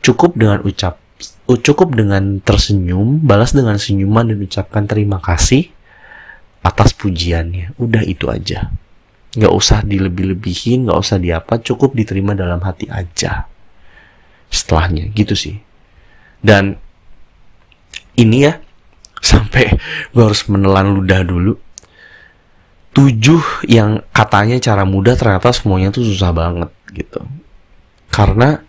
Cukup 0.02 0.34
dengan 0.34 0.66
ucap 0.66 0.98
cukup 1.48 2.00
dengan 2.00 2.40
tersenyum, 2.40 3.20
balas 3.20 3.52
dengan 3.52 3.76
senyuman 3.76 4.32
dan 4.32 4.40
ucapkan 4.40 4.88
terima 4.88 5.20
kasih 5.20 5.68
atas 6.64 6.96
pujiannya. 6.96 7.76
Udah 7.76 8.02
itu 8.08 8.32
aja. 8.32 8.72
Nggak 9.36 9.54
usah 9.54 9.84
dilebih-lebihin, 9.84 10.88
nggak 10.88 11.00
usah 11.00 11.20
diapa, 11.20 11.60
cukup 11.60 12.00
diterima 12.00 12.32
dalam 12.32 12.64
hati 12.64 12.88
aja. 12.88 13.52
Setelahnya, 14.48 15.12
gitu 15.12 15.36
sih. 15.36 15.60
Dan 16.40 16.80
ini 18.16 18.48
ya, 18.48 18.64
sampai 19.34 19.76
gue 20.16 20.24
harus 20.24 20.48
menelan 20.48 20.96
ludah 20.96 21.28
dulu. 21.28 21.60
Tujuh 22.94 23.66
yang 23.68 24.06
katanya 24.14 24.62
cara 24.62 24.86
mudah 24.86 25.18
ternyata 25.18 25.50
semuanya 25.50 25.90
tuh 25.90 26.06
susah 26.06 26.30
banget 26.30 26.70
gitu. 26.94 27.26
Karena 28.14 28.62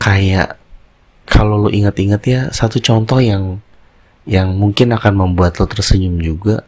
kayak 0.00 0.63
kalau 1.24 1.56
lo 1.56 1.70
ingat-ingat 1.72 2.22
ya 2.28 2.40
satu 2.52 2.80
contoh 2.80 3.18
yang 3.20 3.60
yang 4.24 4.56
mungkin 4.56 4.92
akan 4.92 5.12
membuat 5.16 5.60
lo 5.60 5.68
tersenyum 5.68 6.20
juga. 6.20 6.64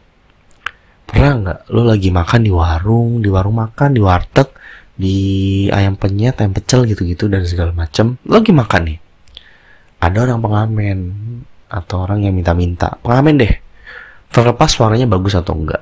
Pernah 1.07 1.31
nggak 1.39 1.59
lo 1.71 1.81
lagi 1.87 2.09
makan 2.11 2.41
di 2.43 2.51
warung 2.51 3.23
di 3.23 3.29
warung 3.31 3.57
makan 3.57 3.95
di 3.95 4.01
warteg 4.03 4.49
di 4.97 5.17
ayam 5.69 5.93
penyet 5.95 6.41
ayam 6.41 6.51
pecel 6.57 6.83
gitu-gitu 6.89 7.29
dan 7.29 7.45
segala 7.45 7.71
macam 7.71 8.17
lo 8.25 8.41
lagi 8.41 8.51
makan 8.53 8.81
nih. 8.93 8.99
Ada 9.97 10.17
orang 10.29 10.39
pengamen 10.41 10.99
atau 11.67 12.05
orang 12.05 12.21
yang 12.21 12.33
minta-minta. 12.33 12.97
Pengamen 13.01 13.41
deh. 13.41 13.53
Terlepas 14.29 14.69
suaranya 14.69 15.07
bagus 15.07 15.33
atau 15.33 15.55
enggak. 15.55 15.81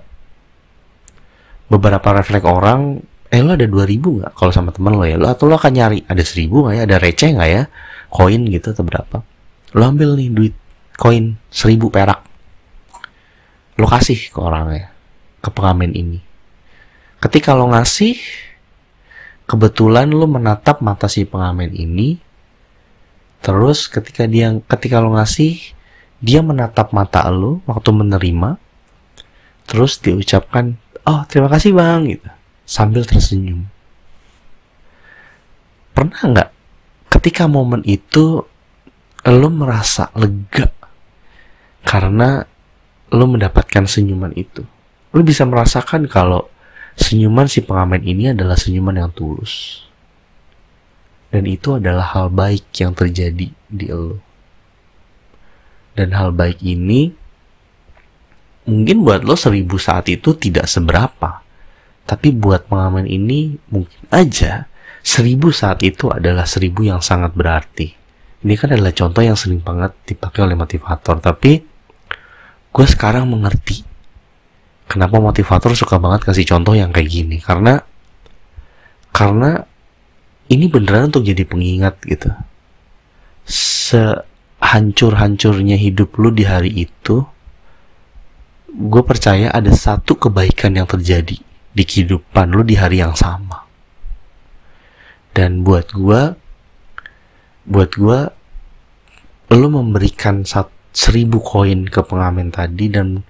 Beberapa 1.67 2.13
refleks 2.13 2.45
orang 2.45 3.01
eh 3.33 3.41
lo 3.41 3.57
ada 3.57 3.65
2000 3.65 4.21
nggak 4.21 4.33
kalau 4.37 4.51
sama 4.53 4.69
teman 4.69 4.93
lo 4.93 5.05
ya? 5.05 5.17
Lo 5.17 5.27
atau 5.29 5.49
lo 5.49 5.57
akan 5.57 5.71
nyari 5.73 6.05
ada 6.05 6.21
1000 6.21 6.49
nggak 6.49 6.75
ya? 6.77 6.81
Ada 6.85 6.97
receh 7.01 7.29
nggak 7.33 7.49
ya? 7.49 7.63
Koin 8.13 8.41
gitu 8.47 8.67
atau 8.71 8.85
berapa? 8.85 9.17
Lo 9.75 9.83
ambil 9.83 10.15
nih 10.15 10.29
duit 10.31 10.55
koin 10.95 11.35
seribu 11.51 11.91
perak. 11.91 12.23
Lo 13.75 13.91
kasih 13.91 14.31
ke 14.31 14.39
orangnya 14.39 14.91
ke 15.43 15.49
pengamen 15.51 15.91
ini. 15.91 16.23
Ketika 17.19 17.51
lo 17.51 17.67
ngasih 17.75 18.15
kebetulan 19.45 20.07
lo 20.09 20.25
menatap 20.31 20.79
mata 20.79 21.11
si 21.11 21.27
pengamen 21.27 21.75
ini. 21.75 22.23
Terus 23.43 23.91
ketika 23.91 24.25
dia 24.25 24.55
ketika 24.65 25.03
lo 25.03 25.13
ngasih 25.19 25.75
dia 26.23 26.39
menatap 26.39 26.95
mata 26.95 27.27
lo 27.27 27.59
waktu 27.67 27.89
menerima. 27.91 28.57
Terus 29.65 29.99
diucapkan 29.99 30.77
oh 31.03 31.25
terima 31.27 31.49
kasih 31.49 31.73
bang 31.73 32.05
gitu 32.05 32.34
sambil 32.65 33.05
tersenyum 33.05 33.69
pernah 35.95 36.19
nggak 36.19 36.49
ketika 37.17 37.47
momen 37.47 37.85
itu 37.87 38.43
lo 39.25 39.49
merasa 39.49 40.11
lega 40.17 40.69
karena 41.85 42.43
lo 43.13 43.25
mendapatkan 43.29 43.85
senyuman 43.87 44.33
itu 44.35 44.65
lo 45.15 45.21
bisa 45.23 45.47
merasakan 45.47 46.09
kalau 46.11 46.51
senyuman 46.95 47.47
si 47.47 47.61
pengamen 47.61 48.01
ini 48.01 48.31
adalah 48.31 48.55
senyuman 48.55 48.99
yang 49.05 49.11
tulus. 49.11 49.83
Dan 51.29 51.43
itu 51.47 51.75
adalah 51.75 52.15
hal 52.15 52.31
baik 52.31 52.71
yang 52.79 52.95
terjadi 52.95 53.51
di 53.51 53.87
lo. 53.91 54.23
Dan 55.95 56.15
hal 56.15 56.31
baik 56.31 56.63
ini 56.63 57.11
mungkin 58.67 59.03
buat 59.03 59.23
lo 59.23 59.35
seribu 59.35 59.75
saat 59.75 60.07
itu 60.07 60.35
tidak 60.35 60.67
seberapa. 60.71 61.43
Tapi 62.05 62.29
buat 62.31 62.69
pengamen 62.69 63.09
ini 63.09 63.57
mungkin 63.73 64.05
aja 64.13 64.69
seribu 65.01 65.49
saat 65.49 65.81
itu 65.81 66.13
adalah 66.13 66.45
seribu 66.45 66.85
yang 66.85 67.01
sangat 67.01 67.33
berarti. 67.33 67.97
Ini 68.45 68.53
kan 68.61 68.69
adalah 68.73 68.93
contoh 68.93 69.25
yang 69.25 69.33
sering 69.33 69.61
banget 69.61 69.89
dipakai 70.05 70.45
oleh 70.45 70.53
motivator. 70.53 71.17
Tapi 71.17 71.65
gue 72.75 72.85
sekarang 72.85 73.25
mengerti 73.31 73.95
kenapa 74.85 75.17
motivator 75.17 75.73
suka 75.73 75.97
banget 75.97 76.21
kasih 76.27 76.43
contoh 76.43 76.75
yang 76.77 76.91
kayak 76.93 77.09
gini 77.09 77.41
karena 77.41 77.81
karena 79.15 79.63
ini 80.51 80.67
beneran 80.69 81.09
untuk 81.09 81.25
jadi 81.25 81.41
pengingat 81.47 81.97
gitu 82.05 82.29
sehancur-hancurnya 83.47 85.79
hidup 85.79 86.19
lu 86.19 86.35
di 86.35 86.43
hari 86.45 86.85
itu 86.85 87.25
gue 88.75 89.03
percaya 89.07 89.55
ada 89.55 89.71
satu 89.71 90.19
kebaikan 90.19 90.75
yang 90.75 90.83
terjadi 90.83 91.39
di 91.75 91.83
kehidupan 91.83 92.55
lu 92.55 92.63
di 92.63 92.79
hari 92.79 93.03
yang 93.03 93.13
sama. 93.13 93.67
Dan 95.35 95.67
buat 95.67 95.91
gue 95.91 96.21
buat 97.67 97.91
gue 97.91 98.19
lu 99.51 99.67
memberikan 99.67 100.47
sat, 100.47 100.71
seribu 100.95 101.43
koin 101.43 101.85
ke 101.91 101.99
pengamen 101.99 102.49
tadi 102.49 102.87
dan 102.87 103.27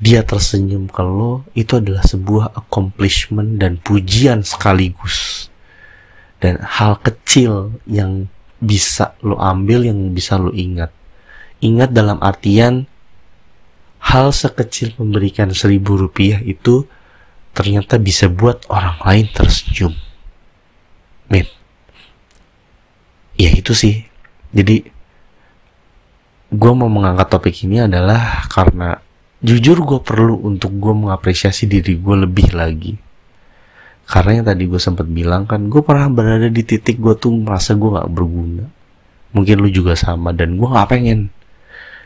dia 0.00 0.24
tersenyum 0.24 0.88
ke 0.90 1.04
lo 1.04 1.46
itu 1.52 1.78
adalah 1.78 2.02
sebuah 2.02 2.56
accomplishment 2.56 3.60
dan 3.60 3.76
pujian 3.78 4.40
sekaligus. 4.40 5.48
Dan 6.40 6.60
hal 6.64 6.98
kecil 7.04 7.76
yang 7.84 8.32
bisa 8.58 9.12
lo 9.20 9.36
ambil 9.36 9.84
yang 9.84 10.16
bisa 10.16 10.40
lo 10.40 10.50
ingat. 10.52 10.90
Ingat 11.60 11.92
dalam 11.92 12.20
artian 12.20 12.88
hal 14.00 14.32
sekecil 14.32 14.92
memberikan 15.00 15.52
seribu 15.52 15.96
rupiah 15.96 16.40
itu 16.44 16.84
ternyata 17.54 18.02
bisa 18.02 18.26
buat 18.26 18.66
orang 18.66 18.98
lain 19.06 19.26
tersenyum. 19.30 19.94
Men 21.30 21.46
ya 23.38 23.50
itu 23.54 23.72
sih. 23.72 24.02
Jadi 24.50 24.82
gue 26.54 26.72
mau 26.74 26.90
mengangkat 26.90 27.26
topik 27.30 27.54
ini 27.66 27.82
adalah 27.82 28.46
karena 28.50 28.98
jujur 29.42 29.82
gue 29.82 30.00
perlu 30.02 30.46
untuk 30.46 30.74
gue 30.78 30.94
mengapresiasi 30.94 31.70
diri 31.70 31.94
gue 31.94 32.16
lebih 32.26 32.54
lagi. 32.54 32.94
Karena 34.04 34.42
yang 34.42 34.46
tadi 34.50 34.68
gue 34.68 34.78
sempat 34.82 35.08
bilang 35.08 35.48
kan 35.48 35.70
gue 35.70 35.80
pernah 35.80 36.10
berada 36.12 36.50
di 36.50 36.62
titik 36.66 37.00
gue 37.00 37.14
tuh 37.16 37.32
merasa 37.32 37.72
gue 37.72 37.88
gak 37.88 38.10
berguna. 38.10 38.66
Mungkin 39.34 39.56
lu 39.58 39.70
juga 39.70 39.98
sama 39.98 40.30
dan 40.30 40.58
gue 40.58 40.68
gak 40.68 40.90
pengen. 40.90 41.30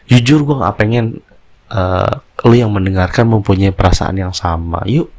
Jujur 0.08 0.46
gue 0.48 0.56
gak 0.62 0.76
pengen 0.80 1.20
uh, 1.68 2.22
lu 2.46 2.54
yang 2.56 2.72
mendengarkan 2.72 3.28
mempunyai 3.28 3.74
perasaan 3.74 4.16
yang 4.16 4.32
sama. 4.32 4.80
Yuk 4.88 5.17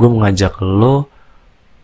gue 0.00 0.08
mengajak 0.08 0.56
lo 0.64 1.12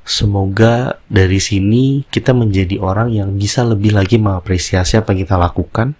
semoga 0.08 0.96
dari 1.12 1.36
sini 1.36 2.08
kita 2.08 2.32
menjadi 2.32 2.80
orang 2.80 3.12
yang 3.12 3.36
bisa 3.36 3.60
lebih 3.60 3.92
lagi 3.92 4.16
mengapresiasi 4.16 4.96
apa 4.96 5.12
yang 5.12 5.28
kita 5.28 5.36
lakukan 5.36 5.92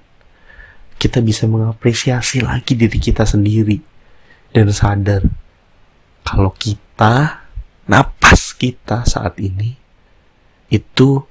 kita 0.97 1.21
bisa 1.21 1.45
mengapresiasi 1.45 2.41
lagi 2.41 2.73
diri 2.73 2.97
kita 2.97 3.29
sendiri 3.29 3.77
dan 4.57 4.73
sadar 4.73 5.29
kalau 6.25 6.57
kita 6.57 7.45
napas 7.85 8.57
kita 8.57 9.05
saat 9.05 9.37
ini 9.37 9.77
itu 10.73 11.23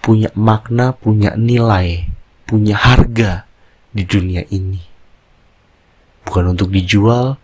punya 0.00 0.32
makna, 0.34 0.96
punya 0.96 1.36
nilai, 1.36 2.08
punya 2.48 2.74
harga 2.74 3.46
di 3.92 4.02
dunia 4.02 4.42
ini. 4.50 4.82
Bukan 6.24 6.56
untuk 6.56 6.72
dijual, 6.72 7.36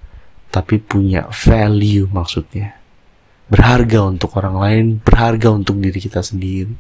tapi 0.51 0.81
punya 0.81 1.29
value 1.31 2.09
maksudnya. 2.11 2.76
Berharga 3.47 4.03
untuk 4.03 4.35
orang 4.35 4.57
lain, 4.59 4.87
berharga 4.99 5.55
untuk 5.55 5.79
diri 5.79 6.03
kita 6.03 6.23
sendiri. 6.23 6.75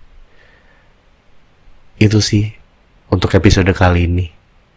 Itu 1.96 2.18
sih 2.20 2.52
untuk 3.09 3.33
episode 3.35 3.70
kali 3.72 4.11
ini. 4.11 4.26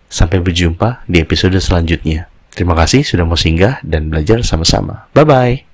Sampai 0.10 0.42
berjumpa 0.42 1.06
di 1.06 1.22
episode 1.22 1.58
selanjutnya. 1.62 2.30
Terima 2.50 2.74
kasih 2.74 3.06
sudah 3.06 3.30
mau 3.30 3.38
singgah 3.38 3.78
dan 3.86 4.10
belajar 4.10 4.42
sama-sama. 4.42 5.06
Bye 5.14 5.26
bye. 5.26 5.69